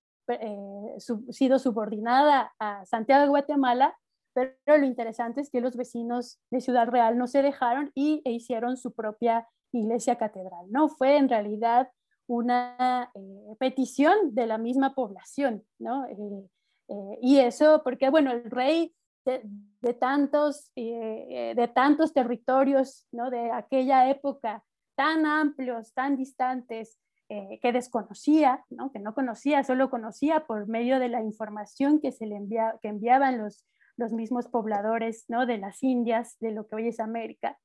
sido 1.31 1.59
subordinada 1.59 2.55
a 2.61 2.87
Santiago 2.87 3.23
de 3.23 3.29
Guatemala 3.31 3.97
pero 4.35 4.53
lo 4.67 4.85
interesante 4.85 5.41
es 5.41 5.51
que 5.51 5.61
los 5.61 5.77
vecinos 5.77 6.41
de 6.51 6.61
Ciudad 6.61 6.89
Real 6.89 7.17
no 7.17 7.27
se 7.27 7.41
dejaron 7.41 7.93
y 7.95 8.21
e 8.25 8.33
hicieron 8.33 8.77
su 8.77 8.93
propia 8.93 9.49
iglesia 9.73 10.17
catedral, 10.17 10.67
¿no? 10.71 10.89
Fue 10.89 11.17
en 11.17 11.29
realidad 11.29 11.91
una 12.27 13.11
eh, 13.15 13.57
petición 13.59 14.35
de 14.35 14.47
la 14.47 14.59
misma 14.59 14.95
población, 14.95 15.65
¿no? 15.79 16.07
Eh, 16.07 16.49
eh, 16.89 17.19
y 17.23 17.39
eso 17.39 17.83
porque, 17.85 18.11
bueno, 18.11 18.33
el 18.33 18.51
rey 18.51 18.95
de, 19.25 19.95
tantos, 19.95 20.71
de 20.75 21.71
tantos 21.75 22.13
territorios, 22.13 23.07
¿no? 23.11 23.31
De 23.31 23.51
aquella 23.53 24.11
época 24.11 24.63
tan 24.97 25.25
amplios, 25.25 25.95
tan 25.95 26.17
distantes, 26.17 26.99
que 27.27 27.73
desconocía, 27.73 28.65
¿no? 28.69 28.93
que 28.93 29.01
no 29.01 29.15
conocía, 29.15 29.65
solo 29.65 29.91
conocía 29.91 30.47
por 30.47 30.69
medio 30.69 31.01
de 31.01 31.09
la 31.09 31.23
información 31.23 31.99
que 31.99 32.13
se 32.13 32.27
le 32.27 32.39
que 32.81 32.89
enviaban 32.89 33.39
los, 33.39 33.65
los 33.97 34.13
mismos 34.13 34.49
pobladores 34.49 35.25
¿no? 35.29 35.47
de 35.47 35.59
las 35.59 35.83
Indias, 35.83 36.37
de 36.41 36.53
lo 36.53 36.67
que 36.67 36.77
hoy 36.77 36.89
es 36.89 37.01
América. 37.01 37.59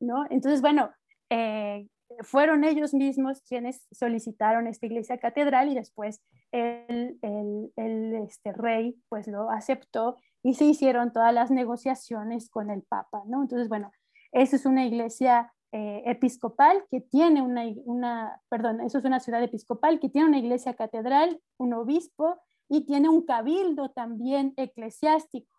¿no? 0.00 0.24
Entonces, 0.30 0.60
bueno, 0.60 0.90
eh, 1.30 1.88
fueron 2.20 2.64
ellos 2.64 2.94
mismos 2.94 3.42
quienes 3.42 3.86
solicitaron 3.90 4.66
esta 4.66 4.86
iglesia 4.86 5.18
catedral 5.18 5.70
y 5.70 5.74
después 5.74 6.22
el, 6.52 7.18
el, 7.22 8.14
este, 8.26 8.52
rey 8.52 8.96
pues 9.08 9.26
lo 9.26 9.50
aceptó 9.50 10.16
y 10.42 10.54
se 10.54 10.66
hicieron 10.66 11.12
todas 11.12 11.34
las 11.34 11.50
negociaciones 11.50 12.50
con 12.50 12.70
el 12.70 12.82
Papa. 12.82 13.22
¿no? 13.26 13.42
Entonces, 13.42 13.68
bueno, 13.68 13.90
esa 14.32 14.56
es 14.56 14.66
una 14.66 14.84
iglesia 14.84 15.52
eh, 15.72 16.02
episcopal 16.06 16.84
que 16.90 17.00
tiene 17.00 17.42
una, 17.42 17.64
una, 17.84 18.40
perdón, 18.48 18.80
eso 18.80 18.98
es 18.98 19.04
una 19.04 19.20
ciudad 19.20 19.42
episcopal 19.42 19.98
que 19.98 20.08
tiene 20.08 20.28
una 20.28 20.38
iglesia 20.38 20.74
catedral, 20.74 21.40
un 21.56 21.74
obispo 21.74 22.40
y 22.68 22.86
tiene 22.86 23.08
un 23.08 23.24
cabildo 23.24 23.90
también 23.90 24.54
eclesiástico. 24.56 25.53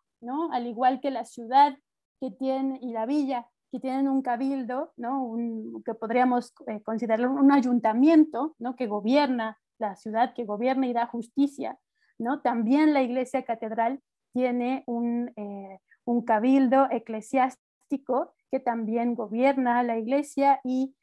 Al 0.51 0.67
igual 0.67 0.99
que 0.99 1.12
la 1.12 1.25
ciudad 1.25 1.78
que 2.19 2.32
tiene 2.32 2.80
y 2.82 2.91
la 2.91 3.06
villa 3.06 3.47
que 3.71 3.80
tienen 3.80 4.08
un 4.08 4.21
cabildo, 4.21 4.93
¿no? 4.95 5.36
que 5.84 5.93
podríamos 5.93 6.54
eh, 6.67 6.82
considerar 6.82 7.28
un 7.28 7.51
ayuntamiento, 7.51 8.56
¿no? 8.58 8.75
Que 8.75 8.88
gobierna 8.88 9.60
la 9.80 9.95
ciudad, 9.95 10.34
que 10.34 10.45
gobierna 10.45 10.88
y 10.88 10.93
da 10.93 11.08
justicia, 11.08 11.78
¿no? 12.17 12.41
También 12.41 12.93
la 12.93 13.01
iglesia 13.01 13.43
catedral 13.43 14.01
tiene 14.34 14.84
un, 14.88 15.34
eh, 15.36 15.80
cabildo 16.25 16.88
eclesiástico 16.89 18.34
que 18.49 18.60
también 18.60 19.15
gobierna 19.15 19.84
la 19.84 19.97
iglesia 19.97 20.62
y, 20.63 20.95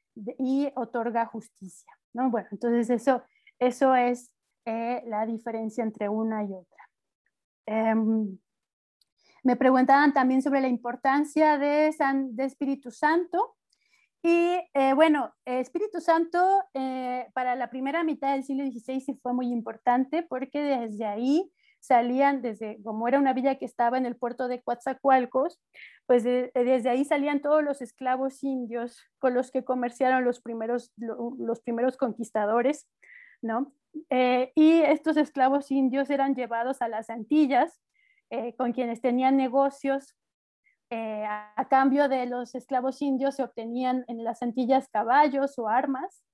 otorga 0.74 1.26
justicia, 1.26 1.92
¿no? 2.14 2.30
Bueno, 2.30 2.48
entonces 2.52 2.88
eso, 2.88 3.22
eso 3.58 3.94
es 3.94 4.30
eh, 4.64 5.02
la 5.06 5.26
diferencia 5.26 5.82
entre 5.84 6.08
una 6.08 6.44
y 6.44 6.52
otra. 6.52 6.88
Em, 7.66 8.38
me 9.42 9.56
preguntaban 9.56 10.12
también 10.12 10.42
sobre 10.42 10.60
la 10.60 10.68
importancia 10.68 11.58
de, 11.58 11.92
San, 11.92 12.36
de 12.36 12.44
Espíritu 12.44 12.90
Santo. 12.90 13.56
Y 14.22 14.60
eh, 14.74 14.92
bueno, 14.94 15.34
Espíritu 15.44 16.00
Santo 16.00 16.62
eh, 16.74 17.26
para 17.34 17.56
la 17.56 17.70
primera 17.70 18.04
mitad 18.04 18.32
del 18.32 18.44
siglo 18.44 18.64
XVI 18.64 19.00
sí 19.00 19.18
fue 19.20 19.32
muy 19.32 19.48
importante 19.48 20.22
porque 20.22 20.62
desde 20.62 21.06
ahí 21.06 21.50
salían, 21.80 22.40
desde 22.40 22.80
como 22.84 23.08
era 23.08 23.18
una 23.18 23.32
villa 23.32 23.56
que 23.56 23.64
estaba 23.64 23.98
en 23.98 24.06
el 24.06 24.16
puerto 24.16 24.46
de 24.46 24.62
Coatzacoalcos, 24.62 25.60
pues 26.06 26.22
desde 26.22 26.88
ahí 26.88 27.04
salían 27.04 27.40
todos 27.40 27.64
los 27.64 27.82
esclavos 27.82 28.44
indios 28.44 29.00
con 29.18 29.34
los 29.34 29.50
que 29.50 29.64
comerciaron 29.64 30.24
los 30.24 30.40
primeros, 30.40 30.92
los 30.96 31.60
primeros 31.60 31.96
conquistadores, 31.96 32.86
¿no? 33.40 33.72
Eh, 34.10 34.52
y 34.54 34.82
estos 34.82 35.16
esclavos 35.16 35.72
indios 35.72 36.08
eran 36.10 36.36
llevados 36.36 36.80
a 36.80 36.88
las 36.88 37.10
Antillas 37.10 37.80
eh, 38.32 38.54
con 38.56 38.72
quienes 38.72 39.02
tenían 39.02 39.36
negocios. 39.36 40.16
Eh, 40.88 41.22
a, 41.26 41.66
cambio 41.68 42.08
de 42.08 42.24
los 42.24 42.54
esclavos 42.54 43.02
indios 43.02 43.36
se 43.36 43.42
obtenían 43.42 44.06
en 44.08 44.24
las 44.24 44.42
Antillas 44.42 44.88
caballos 44.88 45.58
o 45.58 45.68
armas. 45.68 46.24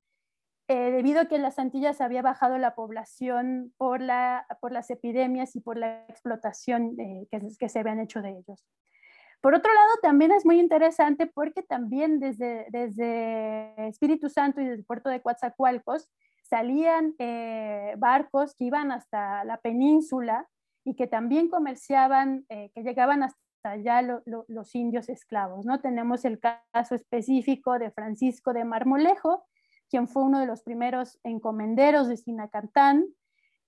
Eh, 0.69 0.93
debido 0.93 1.23
a 1.23 1.25
que 1.25 1.35
en 1.35 1.43
las 1.43 1.59
Antillas 1.59 2.01
había 2.01 2.23
bajado 2.23 2.57
la 2.57 2.77
población 2.77 3.75
por, 3.79 4.01
la, 4.01 4.47
por 4.61 4.71
las 4.71 4.91
epidemias 4.91 5.57
y 5.57 5.61
por 5.61 5.77
la 5.77 6.05
explotación 6.09 6.97
que, 6.97 7.41
que, 7.59 7.69
se 7.69 7.81
habían 7.81 7.99
hecho 7.99 8.23
de 8.23 8.31
ellos. 8.31 8.65
Por 9.41 9.57
otro 9.57 9.75
lado, 9.75 9.91
también 10.01 10.31
es 10.31 10.47
muy 10.47 10.61
interesante 10.61 11.27
porque 11.27 11.65
también 11.65 12.21
desde, 12.21 12.67
desde 12.71 13.89
Espíritu 13.89 14.29
Santo 14.29 14.61
y 14.61 14.67
desde 14.67 14.79
el 14.79 14.85
puerto 14.85 15.11
de 15.11 15.21
Coatzacoalcos 15.21 16.09
salían 16.45 17.17
barcos 17.97 18.55
que 18.55 18.67
iban 18.67 18.93
hasta 18.93 19.43
la 19.43 19.57
península 19.57 20.47
y 20.89 20.95
que 20.95 21.07
también 21.07 21.51
comerciaban, 21.51 22.47
eh, 22.49 22.71
que 22.75 22.83
llegaban 22.83 23.23
hasta 23.23 23.45
allá 23.63 24.01
los 24.01 24.75
indios 24.75 25.11
esclavos. 25.11 25.67
¿no? 25.67 25.83
Tenemos 25.83 26.25
el 26.25 26.41
caso 26.41 26.95
específico 26.95 27.79
de 27.79 27.91
Francisco 27.91 28.55
de 28.55 28.65
Marmolejo, 28.65 29.45
quien 29.91 30.09
fue 30.09 30.23
uno 30.23 30.41
de 30.41 30.47
los 30.47 30.63
primeros 30.63 31.21
encomenderos 31.25 32.09
de 32.09 32.17
Sinacantán 32.17 33.05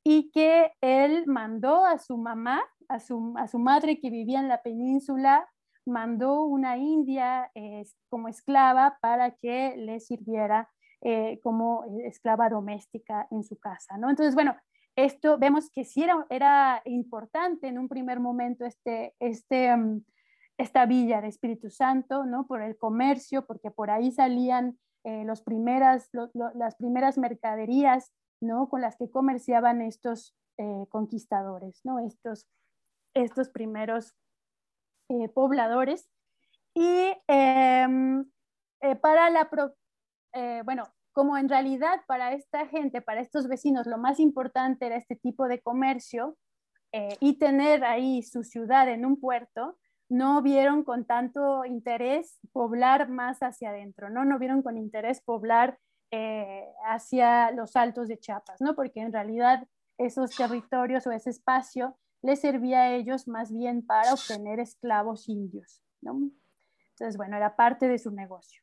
y 0.03 0.31
que 0.31 0.73
él 0.81 1.25
mandó 1.27 1.85
a 1.85 1.99
su 1.99 2.17
mamá, 2.17 2.63
a 2.89 3.01
su, 3.01 3.35
a 3.37 3.47
su 3.49 3.59
madre 3.59 4.01
que 4.01 4.09
vivía 4.09 4.41
en 4.41 4.49
la 4.49 4.63
península, 4.63 5.47
mandó 5.85 6.45
una 6.45 6.79
india 6.79 7.51
eh, 7.55 7.85
como 8.09 8.29
esclava 8.29 8.97
para 9.03 9.33
que 9.33 9.77
le 9.77 10.01
sirviera 10.01 10.71
eh, 11.03 11.39
como 11.43 11.85
esclava 12.03 12.49
doméstica 12.49 13.29
en 13.31 13.45
su 13.45 13.59
casa. 13.59 13.99
¿no? 13.99 14.09
Entonces, 14.09 14.35
bueno, 14.35 14.57
esto 15.05 15.39
vemos 15.39 15.71
que 15.71 15.85
sí 15.85 16.03
era, 16.03 16.27
era 16.31 16.83
importante 16.85 17.69
en 17.69 17.79
un 17.79 17.89
primer 17.89 18.21
momento 18.21 18.65
este, 18.65 19.15
este, 19.21 19.77
mm, 19.77 20.05
esta 20.59 20.87
villa 20.87 21.21
de 21.21 21.29
Espíritu 21.29 21.71
Santo, 21.71 22.25
¿no? 22.25 22.47
Por 22.47 22.63
el 22.63 22.77
comercio, 22.77 23.47
porque 23.47 23.71
por 23.71 23.91
ahí 23.91 24.13
salían 24.13 24.79
eh, 25.05 25.25
las 25.25 25.43
primeras 25.43 27.19
mercaderías, 27.19 28.13
¿no? 28.41 28.69
Con 28.69 28.83
las 28.83 28.97
que 28.97 29.11
comerciaban 29.11 29.81
estos 29.81 30.37
eh, 30.59 30.85
conquistadores, 30.91 31.81
¿no? 31.85 31.99
Estos, 32.01 32.47
estos 33.15 33.49
primeros 33.49 34.15
eh, 35.09 35.29
pobladores. 35.29 36.11
Y 36.75 37.13
em, 37.27 38.31
para 39.01 39.31
la, 39.31 39.51
bueno, 40.65 40.85
como 41.21 41.37
en 41.37 41.51
realidad 41.51 42.01
para 42.07 42.33
esta 42.33 42.67
gente, 42.67 43.03
para 43.03 43.21
estos 43.21 43.47
vecinos, 43.47 43.87
lo 43.87 43.99
más 43.99 44.19
importante 44.19 44.87
era 44.87 44.97
este 44.97 45.17
tipo 45.17 45.49
de 45.49 45.61
comercio 45.61 46.39
eh, 46.93 47.15
y 47.21 47.39
tener 47.39 47.85
ahí 47.85 48.23
su 48.23 48.43
ciudad 48.43 48.89
en 48.89 49.05
un 49.05 49.21
puerto, 49.21 49.77
no 50.09 50.41
vieron 50.41 50.83
con 50.83 51.05
tanto 51.05 51.67
interés 51.67 52.41
poblar 52.53 53.11
más 53.11 53.41
hacia 53.41 53.69
adentro, 53.69 54.09
¿no? 54.09 54.25
No 54.25 54.39
vieron 54.39 54.63
con 54.63 54.79
interés 54.79 55.21
poblar 55.21 55.79
eh, 56.11 56.65
hacia 56.87 57.51
los 57.51 57.77
altos 57.77 58.09
de 58.09 58.19
Chiapas, 58.19 58.63
¿no? 58.63 58.75
Porque 58.75 59.01
en 59.01 59.13
realidad 59.13 59.69
esos 59.99 60.35
territorios 60.35 61.07
o 61.07 61.13
ese 61.13 61.29
espacio 61.29 61.99
les 62.23 62.41
servía 62.41 62.81
a 62.81 62.95
ellos 62.95 63.29
más 63.29 63.53
bien 63.53 63.85
para 63.85 64.15
obtener 64.15 64.59
esclavos 64.59 65.29
indios, 65.29 65.83
¿no? 66.01 66.31
Entonces, 66.93 67.19
bueno, 67.19 67.37
era 67.37 67.57
parte 67.57 67.89
de 67.89 67.99
su 67.99 68.11
negocio. 68.11 68.63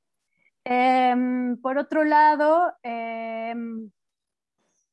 Em, 0.69 1.55
por 1.61 1.77
otro 1.77 2.03
lado, 2.03 2.73
em, 2.83 3.89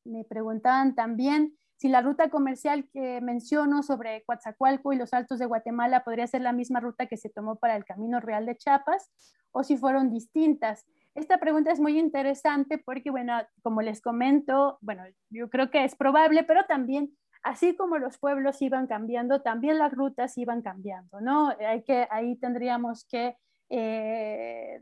me 0.05 0.23
preguntaban 0.23 0.95
también 0.95 1.57
si 1.75 1.89
la 1.89 2.01
ruta 2.01 2.29
comercial 2.29 2.87
que 2.93 3.19
menciono 3.19 3.83
sobre 3.83 4.23
Coatzacoalco 4.23 4.93
y 4.93 4.95
los 4.95 5.13
Altos 5.13 5.37
de 5.37 5.45
Guatemala 5.45 6.05
podría 6.05 6.27
ser 6.27 6.43
la 6.43 6.53
misma 6.53 6.79
ruta 6.79 7.07
que 7.07 7.17
se 7.17 7.29
tomó 7.29 7.57
para 7.57 7.75
el 7.75 7.83
Camino 7.83 8.21
Real 8.21 8.45
de 8.45 8.55
Chiapas 8.55 9.11
o 9.51 9.63
si 9.63 9.75
fueron 9.75 10.09
distintas. 10.11 10.85
Esta 11.13 11.39
pregunta 11.39 11.73
es 11.73 11.81
muy 11.81 11.99
interesante 11.99 12.77
porque, 12.77 13.11
bueno, 13.11 13.33
como 13.61 13.81
les 13.81 13.99
comento, 13.99 14.77
bueno, 14.79 15.03
yo 15.29 15.49
creo 15.49 15.71
que 15.71 15.83
es 15.83 15.97
probable, 15.97 16.45
pero 16.45 16.63
también, 16.63 17.11
así 17.43 17.75
como 17.75 17.97
los 17.97 18.17
pueblos 18.17 18.61
iban 18.61 18.87
cambiando, 18.87 19.41
también 19.41 19.77
las 19.77 19.91
rutas 19.91 20.37
iban 20.37 20.61
cambiando, 20.61 21.19
¿no? 21.19 21.49
Hay 21.59 21.83
que, 21.83 22.07
ahí 22.11 22.37
tendríamos 22.37 23.05
que 23.09 23.35
eh, 23.69 24.81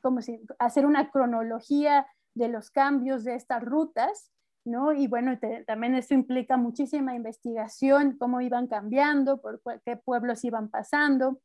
como 0.00 0.22
si, 0.22 0.40
hacer 0.58 0.86
una 0.86 1.10
cronología 1.10 2.06
de 2.34 2.48
los 2.48 2.70
cambios 2.70 3.24
de 3.24 3.34
estas 3.34 3.62
rutas 3.62 4.34
¿no? 4.64 4.92
Y 4.92 5.06
bueno, 5.06 5.38
también 5.66 5.94
eso 5.94 6.14
implica 6.14 6.56
muchísima 6.56 7.14
investigación, 7.14 8.16
cómo 8.18 8.40
iban 8.40 8.66
cambiando, 8.66 9.40
por 9.40 9.60
qué 9.84 9.96
pueblos 9.96 10.44
iban 10.44 10.70
pasando, 10.70 11.40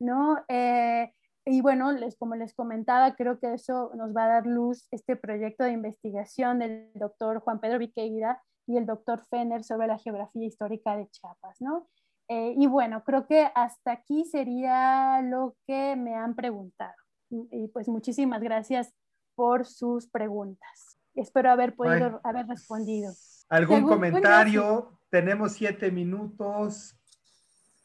¿no? 0.00 0.44
Eh, 0.48 1.12
y 1.46 1.60
bueno, 1.60 1.92
les, 1.92 2.16
como 2.16 2.34
les 2.34 2.54
comentaba, 2.54 3.14
creo 3.14 3.38
que 3.38 3.52
eso 3.52 3.92
nos 3.94 4.14
va 4.14 4.24
a 4.24 4.28
dar 4.28 4.46
luz 4.46 4.88
este 4.90 5.14
proyecto 5.14 5.64
de 5.64 5.72
investigación 5.72 6.58
del 6.58 6.90
doctor 6.94 7.40
Juan 7.40 7.60
Pedro 7.60 7.78
Viqueira 7.78 8.42
y 8.66 8.76
el 8.78 8.86
doctor 8.86 9.24
Fenner 9.28 9.62
sobre 9.62 9.86
la 9.86 9.98
geografía 9.98 10.46
histórica 10.46 10.96
de 10.96 11.08
Chiapas, 11.08 11.60
¿no? 11.60 11.86
Eh, 12.28 12.54
y 12.56 12.66
bueno, 12.66 13.04
creo 13.04 13.26
que 13.26 13.50
hasta 13.54 13.92
aquí 13.92 14.24
sería 14.24 15.20
lo 15.22 15.56
que 15.66 15.96
me 15.96 16.14
han 16.14 16.34
preguntado. 16.34 16.94
Y 17.30 17.68
pues 17.68 17.88
muchísimas 17.88 18.40
gracias 18.42 18.94
por 19.34 19.66
sus 19.66 20.06
preguntas. 20.08 20.98
Espero 21.14 21.50
haber 21.50 21.74
podido 21.74 22.20
haber 22.24 22.46
respondido. 22.46 23.12
¿Algún 23.48 23.82
comentario? 23.82 24.98
Tenemos 25.10 25.52
siete 25.52 25.90
minutos. 25.90 26.96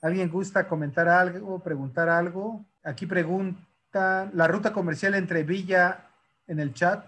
¿Alguien 0.02 0.30
gusta 0.30 0.68
comentar 0.68 1.08
algo, 1.08 1.60
preguntar 1.62 2.10
algo? 2.10 2.66
Aquí 2.84 3.06
pregunta, 3.06 4.30
la 4.34 4.48
ruta 4.48 4.72
comercial 4.72 5.16
entre 5.16 5.44
Villa 5.44 6.10
en 6.48 6.60
el 6.60 6.74
chat. 6.74 7.06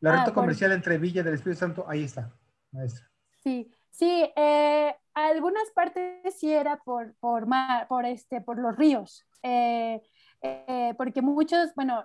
La 0.00 0.12
ah, 0.12 0.16
ruta 0.18 0.32
comercial 0.32 0.72
entre 0.72 0.98
Villa 0.98 1.22
del 1.22 1.34
Espíritu 1.34 1.60
Santo, 1.60 1.84
ahí 1.88 2.04
está, 2.04 2.30
maestra. 2.70 3.10
Sí, 3.42 3.70
sí, 3.94 4.30
eh, 4.36 4.94
algunas 5.14 5.70
partes 5.70 6.34
sí 6.38 6.52
era 6.52 6.76
por, 6.76 7.14
por, 7.20 7.46
por, 7.88 8.04
este, 8.04 8.40
por 8.40 8.58
los 8.58 8.76
ríos. 8.76 9.24
Eh, 9.42 10.02
eh, 10.42 10.94
porque 10.98 11.22
muchos, 11.22 11.74
bueno, 11.74 12.04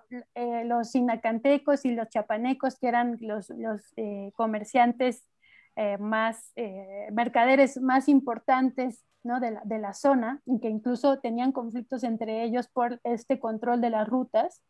los 0.65 0.91
sinacantecos 0.91 1.83
y 1.85 1.91
los 1.91 2.07
chapanecos, 2.09 2.77
que 2.77 2.87
eran 2.87 3.17
los, 3.19 3.51
eh, 3.97 4.31
comerciantes 4.35 5.25
más, 5.99 6.53
mercaderes 7.11 7.79
más 7.81 8.09
importantes 8.09 9.05
¿no? 9.23 9.39
de, 9.39 9.51
la, 9.51 9.61
de, 9.63 9.79
la, 9.79 9.93
zona, 9.93 10.41
y 10.45 10.59
que 10.59 10.67
incluso 10.69 11.19
tenían 11.19 11.53
conflictos 11.53 12.03
entre 12.03 12.43
ellos 12.43 12.67
por 12.67 12.99
este 13.05 13.39
control 13.39 13.79
de 13.79 13.89
las 13.89 14.07
rutas, 14.07 14.61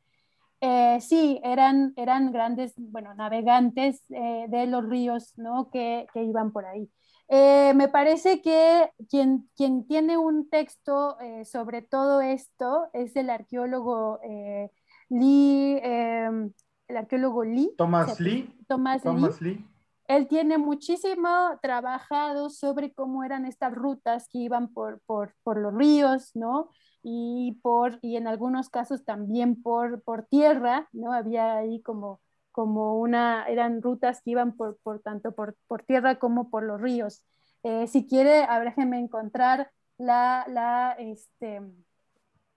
sí, 1.00 1.42
eran, 1.44 1.94
eran 1.96 2.32
grandes, 2.32 2.74
bueno, 2.78 3.16
navegantes 3.16 4.04
de 4.08 4.68
los 4.68 4.88
ríos 4.88 5.34
¿no? 5.38 5.72
que, 5.72 6.06
que 6.14 6.24
iban 6.24 6.52
por 6.52 6.66
ahí. 6.66 6.92
Eh, 7.32 7.74
me 7.76 7.88
parece 7.88 8.42
que 8.42 8.90
quien, 9.08 9.48
quien 9.56 9.86
tiene 9.86 10.18
un 10.18 10.50
texto 10.50 11.20
eh, 11.20 11.46
sobre 11.46 11.84
todo 11.84 12.22
esto 12.22 12.90
es 12.92 13.16
el 13.16 13.30
arqueólogo 13.30 14.20
eh, 14.24 14.72
Lee, 15.10 15.80
em, 15.84 16.52
el 16.88 16.98
arqueólogo 16.98 17.44
Lee. 17.44 17.72
Thomas 17.78 18.20
Lee. 18.20 18.52
Thomas, 18.68 19.04
Lee. 19.42 19.64
Él 20.08 20.28
tiene 20.28 20.58
muchísimo 20.58 21.30
trabajado 21.62 22.50
sobre 22.50 22.94
cómo 22.94 23.24
eran 23.24 23.46
estas 23.46 23.74
rutas 23.74 24.28
que 24.28 24.40
iban 24.40 24.74
por, 24.74 25.00
por, 25.06 25.36
por 25.44 25.60
los 25.60 25.72
ríos, 25.76 26.32
¿no? 26.34 26.72
Y, 27.04 27.60
por, 27.62 28.00
y 28.02 28.16
en 28.18 28.26
algunos 28.26 28.70
casos 28.70 29.06
también 29.06 29.62
por, 29.62 30.02
por 30.02 30.24
tierra, 30.26 30.90
¿no? 30.94 31.14
Había 31.14 31.58
ahí 31.58 31.80
como 31.84 32.22
como 32.60 33.00
una, 33.00 33.46
eran 33.48 33.82
rutas 33.82 34.22
que 34.22 34.32
iban 34.32 34.52
por, 34.52 34.78
por 34.84 35.00
tanto 35.00 35.32
por, 35.32 35.56
por, 35.66 35.82
tierra 35.84 36.16
como 36.16 36.50
por 36.50 36.64
los 36.64 36.82
ríos. 36.82 37.24
Eh, 37.64 37.88
si 37.88 38.06
quiere, 38.06 38.46
déjenme 38.66 39.00
encontrar 39.00 39.72
la, 39.98 40.44
la, 40.50 40.92
este, 41.00 41.62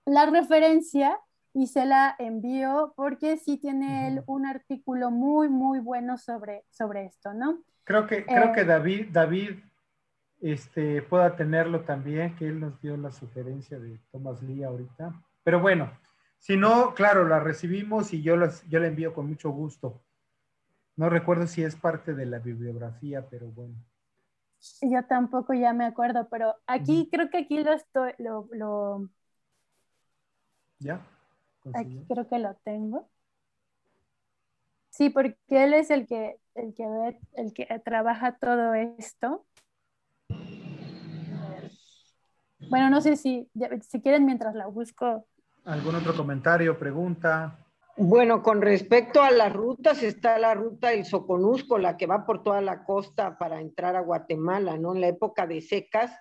la 0.05 0.25
referencia 0.25 1.17
y 1.53 1.67
se 1.67 1.85
la 1.85 2.17
envío 2.19 2.93
porque 2.97 3.37
sí 3.37 3.55
tiene 3.55 4.09
él 4.09 4.23
un 4.25 4.45
artículo 4.45 5.09
muy, 5.09 5.47
muy 5.47 5.79
bueno 5.79 6.17
sobre, 6.17 6.65
sobre 6.69 7.05
esto, 7.05 7.33
¿no? 7.33 7.63
Creo 7.85 8.05
que, 8.05 8.25
creo 8.25 8.51
que 8.51 8.59
eh, 8.59 8.65
David, 8.65 9.07
David 9.09 9.51
este, 10.41 11.01
pueda 11.03 11.37
tenerlo 11.37 11.85
también, 11.85 12.35
que 12.35 12.47
él 12.49 12.59
nos 12.59 12.81
dio 12.81 12.97
la 12.97 13.11
sugerencia 13.13 13.79
de 13.79 13.97
Thomas 14.11 14.43
Lee 14.43 14.65
ahorita. 14.65 15.13
Pero 15.45 15.61
bueno, 15.61 15.97
si 16.43 16.57
no, 16.57 16.93
claro, 16.93 17.25
la 17.25 17.39
recibimos 17.39 18.11
y 18.11 18.21
yo, 18.21 18.35
las, 18.35 18.67
yo 18.67 18.79
la 18.79 18.87
envío 18.87 19.13
con 19.13 19.27
mucho 19.27 19.49
gusto. 19.51 20.01
No 20.97 21.09
recuerdo 21.09 21.47
si 21.47 21.63
es 21.63 21.77
parte 21.77 22.13
de 22.13 22.25
la 22.25 22.39
bibliografía, 22.39 23.25
pero 23.29 23.47
bueno. 23.47 23.75
Yo 24.81 25.05
tampoco 25.05 25.53
ya 25.53 25.71
me 25.71 25.85
acuerdo, 25.85 26.27
pero 26.29 26.53
aquí 26.67 27.07
creo 27.09 27.29
que 27.29 27.37
aquí 27.37 27.63
lo 27.63 27.71
estoy, 27.71 28.11
lo, 28.17 29.09
¿Ya? 30.79 31.07
Aquí 31.73 32.03
creo 32.09 32.27
que 32.27 32.39
lo 32.39 32.55
tengo. 32.55 33.09
Sí, 34.89 35.09
porque 35.11 35.37
él 35.47 35.73
es 35.73 35.91
el 35.91 36.05
que, 36.07 36.41
el 36.55 36.73
que 36.73 36.85
ve, 36.85 37.21
el 37.35 37.53
que 37.53 37.67
trabaja 37.85 38.37
todo 38.37 38.73
esto. 38.73 39.45
Bueno, 42.69 42.89
no 42.89 42.99
sé 42.99 43.15
si, 43.15 43.49
si 43.87 44.01
quieren 44.01 44.25
mientras 44.25 44.55
la 44.55 44.67
busco, 44.67 45.25
¿Algún 45.65 45.95
otro 45.95 46.13
comentario, 46.15 46.77
pregunta? 46.77 47.57
Bueno, 47.95 48.41
con 48.41 48.61
respecto 48.61 49.21
a 49.21 49.31
las 49.31 49.53
rutas, 49.53 50.01
está 50.03 50.37
la 50.39 50.53
ruta 50.55 50.89
del 50.89 51.05
Soconusco, 51.05 51.77
la 51.77 51.95
que 51.95 52.07
va 52.07 52.25
por 52.25 52.43
toda 52.43 52.59
la 52.59 52.83
costa 52.83 53.37
para 53.37 53.61
entrar 53.61 53.95
a 53.95 54.01
Guatemala, 54.01 54.77
¿no? 54.77 54.93
En 54.93 55.01
la 55.01 55.07
época 55.07 55.45
de 55.45 55.61
secas 55.61 56.11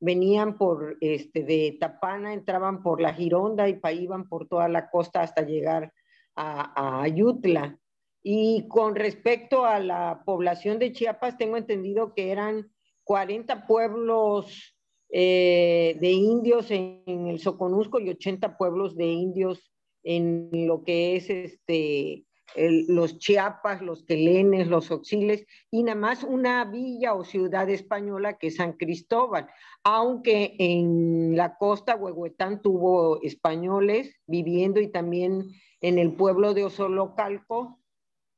venían 0.00 0.56
por, 0.56 0.96
este, 1.00 1.42
de 1.42 1.76
Tapana, 1.78 2.32
entraban 2.32 2.82
por 2.82 3.00
la 3.00 3.12
Gironda 3.12 3.68
y 3.68 3.78
iban 3.92 4.28
por 4.28 4.48
toda 4.48 4.68
la 4.68 4.88
costa 4.90 5.20
hasta 5.20 5.42
llegar 5.42 5.92
a, 6.34 7.02
Ayutla. 7.02 7.78
Y 8.22 8.66
con 8.68 8.94
respecto 8.96 9.64
a 9.64 9.78
la 9.80 10.22
población 10.24 10.78
de 10.78 10.92
Chiapas, 10.92 11.36
tengo 11.36 11.56
entendido 11.56 12.14
que 12.14 12.32
eran 12.32 12.70
40 13.04 13.66
pueblos 13.66 14.77
eh, 15.10 15.96
de 16.00 16.10
indios 16.10 16.70
en, 16.70 17.02
el 17.06 17.38
Soconusco 17.38 17.98
y 17.98 18.10
80 18.10 18.58
pueblos 18.58 18.96
de 18.96 19.06
indios 19.06 19.72
en 20.02 20.50
lo 20.66 20.84
que 20.84 21.16
es 21.16 21.30
este, 21.30 22.24
los 22.56 23.18
Chiapas, 23.18 23.82
los 23.82 24.04
Quelenes, 24.04 24.68
los 24.68 24.90
Oxiles, 24.90 25.46
y 25.70 25.82
nada 25.82 25.98
más 25.98 26.24
una 26.24 26.64
villa 26.64 27.14
o 27.14 27.24
ciudad 27.24 27.68
española 27.70 28.38
que 28.38 28.48
es 28.48 28.56
San 28.56 28.74
Cristóbal, 28.74 29.48
aunque 29.82 30.56
en 30.58 31.36
la 31.36 31.56
costa 31.56 31.96
Huehuetán 31.96 32.62
tuvo 32.62 33.20
españoles 33.22 34.14
viviendo 34.26 34.80
y 34.80 34.88
también 34.88 35.50
en 35.80 35.98
el 35.98 36.14
pueblo 36.14 36.54
de 36.54 36.64
Osolocalco, 36.64 37.78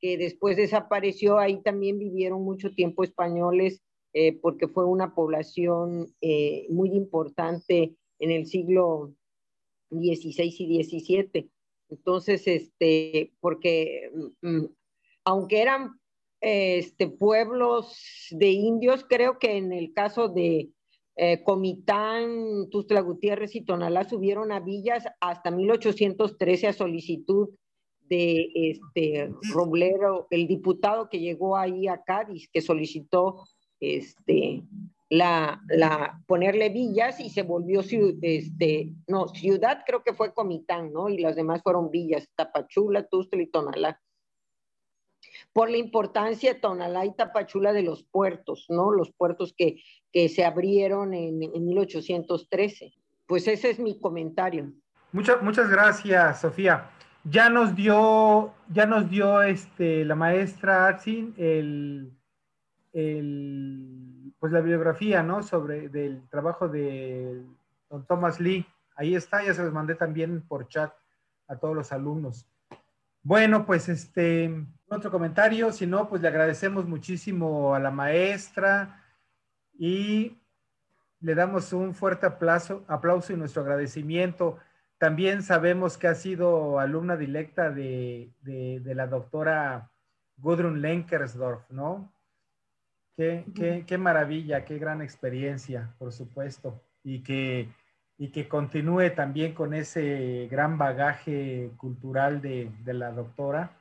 que 0.00 0.16
después 0.16 0.56
desapareció, 0.56 1.38
ahí 1.38 1.62
también 1.62 1.98
vivieron 1.98 2.42
mucho 2.42 2.72
tiempo 2.74 3.04
españoles 3.04 3.82
eh, 4.12 4.38
porque 4.40 4.68
fue 4.68 4.84
una 4.84 5.14
población 5.14 6.14
eh, 6.20 6.66
muy 6.68 6.90
importante 6.90 7.96
en 8.18 8.30
el 8.30 8.46
siglo 8.46 9.14
XVI 9.90 10.54
y 10.58 10.82
XVII. 10.82 11.50
Entonces, 11.90 12.46
este, 12.46 13.32
porque 13.40 14.10
mm, 14.42 14.48
mm, 14.48 14.68
aunque 15.24 15.60
eran 15.60 16.00
este, 16.40 17.08
pueblos 17.08 18.26
de 18.30 18.50
indios, 18.50 19.04
creo 19.08 19.38
que 19.38 19.56
en 19.56 19.72
el 19.72 19.92
caso 19.92 20.28
de 20.28 20.70
eh, 21.16 21.42
Comitán, 21.44 22.70
Tustla 22.70 23.00
Gutiérrez 23.00 23.54
y 23.54 23.60
Tonalá 23.60 24.08
subieron 24.08 24.52
a 24.52 24.60
villas 24.60 25.04
hasta 25.20 25.50
1813 25.50 26.68
a 26.68 26.72
solicitud 26.72 27.50
de 28.08 28.50
este 28.54 29.30
Roblero, 29.52 30.26
el 30.30 30.48
diputado 30.48 31.08
que 31.08 31.20
llegó 31.20 31.56
ahí 31.56 31.86
a 31.86 32.02
Cádiz, 32.02 32.48
que 32.52 32.60
solicitó 32.60 33.44
este, 33.80 34.62
la, 35.08 35.60
la, 35.68 36.22
ponerle 36.26 36.68
villas 36.68 37.18
y 37.20 37.30
se 37.30 37.42
volvió, 37.42 37.80
este, 38.22 38.92
no, 39.08 39.28
ciudad 39.28 39.82
creo 39.84 40.02
que 40.04 40.14
fue 40.14 40.32
Comitán, 40.32 40.92
¿no? 40.92 41.08
Y 41.08 41.18
las 41.18 41.34
demás 41.34 41.62
fueron 41.62 41.90
villas, 41.90 42.28
Tapachula, 42.36 43.06
Tustla 43.08 43.42
y 43.42 43.46
Tonalá. 43.46 44.00
Por 45.52 45.68
la 45.68 45.78
importancia 45.78 46.60
Tonalá 46.60 47.04
y 47.04 47.14
Tapachula 47.14 47.72
de 47.72 47.82
los 47.82 48.04
puertos, 48.04 48.66
¿no? 48.68 48.92
Los 48.92 49.12
puertos 49.12 49.52
que, 49.56 49.82
que 50.12 50.28
se 50.28 50.44
abrieron 50.44 51.12
en, 51.12 51.42
en 51.42 51.66
1813. 51.66 52.92
Pues 53.26 53.48
ese 53.48 53.70
es 53.70 53.78
mi 53.78 53.98
comentario. 53.98 54.72
Muchas, 55.12 55.42
muchas 55.42 55.68
gracias, 55.68 56.40
Sofía. 56.40 56.90
Ya 57.24 57.50
nos 57.50 57.74
dio, 57.74 58.54
ya 58.68 58.86
nos 58.86 59.10
dio 59.10 59.42
este, 59.42 60.04
la 60.04 60.14
maestra 60.14 60.86
Arsin 60.86 61.34
el, 61.36 62.12
pues 62.92 64.52
la 64.52 64.60
bibliografía, 64.60 65.22
¿no? 65.22 65.42
Sobre 65.42 65.88
del 65.88 66.28
trabajo 66.28 66.68
de 66.68 67.44
don 67.88 68.06
Thomas 68.06 68.40
Lee. 68.40 68.66
Ahí 68.96 69.14
está, 69.14 69.44
ya 69.44 69.54
se 69.54 69.62
los 69.62 69.72
mandé 69.72 69.94
también 69.94 70.42
por 70.42 70.68
chat 70.68 70.92
a 71.48 71.56
todos 71.56 71.74
los 71.74 71.92
alumnos. 71.92 72.46
Bueno, 73.22 73.66
pues 73.66 73.88
este, 73.88 74.64
otro 74.88 75.10
comentario, 75.10 75.72
si 75.72 75.86
no, 75.86 76.08
pues 76.08 76.22
le 76.22 76.28
agradecemos 76.28 76.86
muchísimo 76.86 77.74
a 77.74 77.78
la 77.78 77.90
maestra 77.90 79.04
y 79.78 80.38
le 81.20 81.34
damos 81.34 81.72
un 81.72 81.94
fuerte 81.94 82.26
aplauso, 82.26 82.84
aplauso 82.88 83.32
y 83.32 83.36
nuestro 83.36 83.62
agradecimiento. 83.62 84.58
También 84.98 85.42
sabemos 85.42 85.96
que 85.96 86.08
ha 86.08 86.14
sido 86.14 86.78
alumna 86.78 87.16
directa 87.16 87.70
de, 87.70 88.32
la 88.84 89.06
doctora 89.06 89.90
Gudrun 90.36 90.80
Lenkersdorf, 90.80 91.70
¿no? 91.70 92.12
Qué, 93.54 93.84
qué, 93.86 93.98
maravilla, 93.98 94.64
qué 94.64 94.78
gran 94.78 95.02
experiencia, 95.02 95.94
por 95.98 96.12
supuesto. 96.12 96.82
Y 97.04 97.22
que, 97.22 97.68
y 98.16 98.28
que 98.28 98.48
continúe 98.48 99.10
también 99.14 99.52
con 99.52 99.74
ese 99.74 100.48
gran 100.50 100.78
bagaje 100.78 101.70
cultural 101.76 102.40
de, 102.40 102.70
de 102.82 102.94
la 102.94 103.10
doctora. 103.12 103.76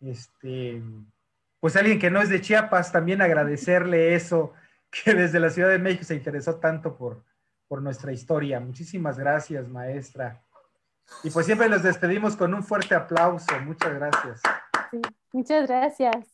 Este, 0.00 0.80
pues 1.58 1.74
alguien 1.74 1.98
que 1.98 2.10
no 2.10 2.22
es 2.22 2.28
de 2.28 2.40
Chiapas, 2.40 2.92
también 2.92 3.20
agradecerle 3.22 4.14
eso 4.14 4.52
que 4.90 5.14
desde 5.14 5.40
la 5.40 5.50
Ciudad 5.50 5.68
de 5.68 5.78
México 5.78 6.04
se 6.04 6.14
interesó 6.14 6.56
tanto 6.56 6.96
por, 6.96 7.24
por 7.66 7.82
nuestra 7.82 8.12
historia. 8.12 8.60
Muchísimas 8.60 9.18
gracias, 9.18 9.68
maestra. 9.68 10.42
Y 11.24 11.30
pues 11.30 11.46
siempre 11.46 11.68
nos 11.68 11.82
despedimos 11.82 12.36
con 12.36 12.54
un 12.54 12.62
fuerte 12.62 12.94
aplauso. 12.94 13.52
Muchas 13.64 13.94
gracias. 13.94 14.42
muchas 15.32 15.66
gracias. 15.66 16.29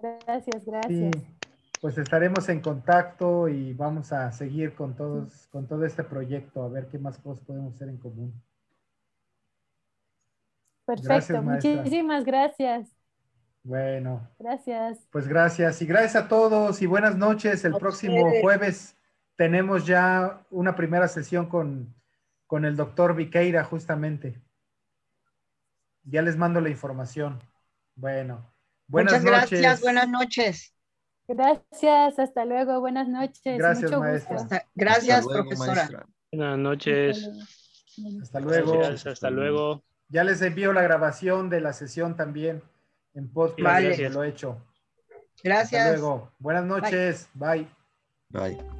Gracias, 0.00 0.64
gracias. 0.64 1.10
pues 1.80 1.98
estaremos 1.98 2.48
en 2.48 2.60
contacto 2.60 3.48
y 3.48 3.72
vamos 3.72 4.12
a 4.12 4.30
seguir 4.30 4.74
con 4.74 4.94
todos, 4.94 5.48
con 5.48 5.66
todo 5.66 5.84
este 5.84 6.04
proyecto, 6.04 6.62
a 6.62 6.68
ver 6.68 6.86
qué 6.86 6.98
más 6.98 7.18
cosas 7.18 7.44
podemos 7.44 7.74
hacer 7.74 7.88
en 7.88 7.98
común. 7.98 8.32
Perfecto, 10.84 11.42
muchísimas 11.42 12.24
gracias. 12.24 12.88
Bueno. 13.64 14.26
Gracias. 14.38 15.06
Pues 15.10 15.26
gracias 15.26 15.82
y 15.82 15.86
gracias 15.86 16.16
a 16.16 16.28
todos 16.28 16.80
y 16.80 16.86
buenas 16.86 17.16
noches. 17.16 17.64
El 17.64 17.74
próximo 17.74 18.30
jueves 18.40 18.96
tenemos 19.36 19.84
ya 19.84 20.46
una 20.50 20.76
primera 20.76 21.08
sesión 21.08 21.46
con, 21.46 21.92
con 22.46 22.64
el 22.64 22.76
doctor 22.76 23.14
Viqueira 23.14 23.64
justamente. 23.64 24.40
Ya 26.04 26.22
les 26.22 26.36
mando 26.36 26.60
la 26.60 26.70
información. 26.70 27.40
Bueno, 27.94 28.50
buenas 28.88 29.22
Muchas 29.22 29.24
gracias, 29.24 29.80
buenas 29.80 30.08
noches. 30.08 30.74
Gracias, 31.28 32.18
hasta 32.18 32.44
luego, 32.44 32.80
buenas 32.80 33.08
noches. 33.08 33.58
Gracias, 33.58 33.90
maestra. 33.92 34.66
gracias, 34.74 35.26
profesora. 35.26 36.06
Buenas 36.32 36.58
noches. 36.58 37.30
Hasta 38.22 38.40
luego. 38.40 38.82
hasta 38.82 39.30
luego. 39.30 39.82
Ya 40.08 40.24
les 40.24 40.40
envío 40.40 40.72
la 40.72 40.82
grabación 40.82 41.50
de 41.50 41.60
la 41.60 41.72
sesión 41.72 42.16
también 42.16 42.62
en 43.14 43.30
podcast. 43.30 43.60
Vale. 43.60 44.10
Lo 44.10 44.24
he 44.24 44.28
hecho. 44.28 44.56
Gracias. 45.42 45.82
Hasta 45.82 45.98
luego. 45.98 46.32
Buenas 46.38 46.64
noches. 46.64 47.28
Bye. 47.34 47.68
Bye. 48.30 48.77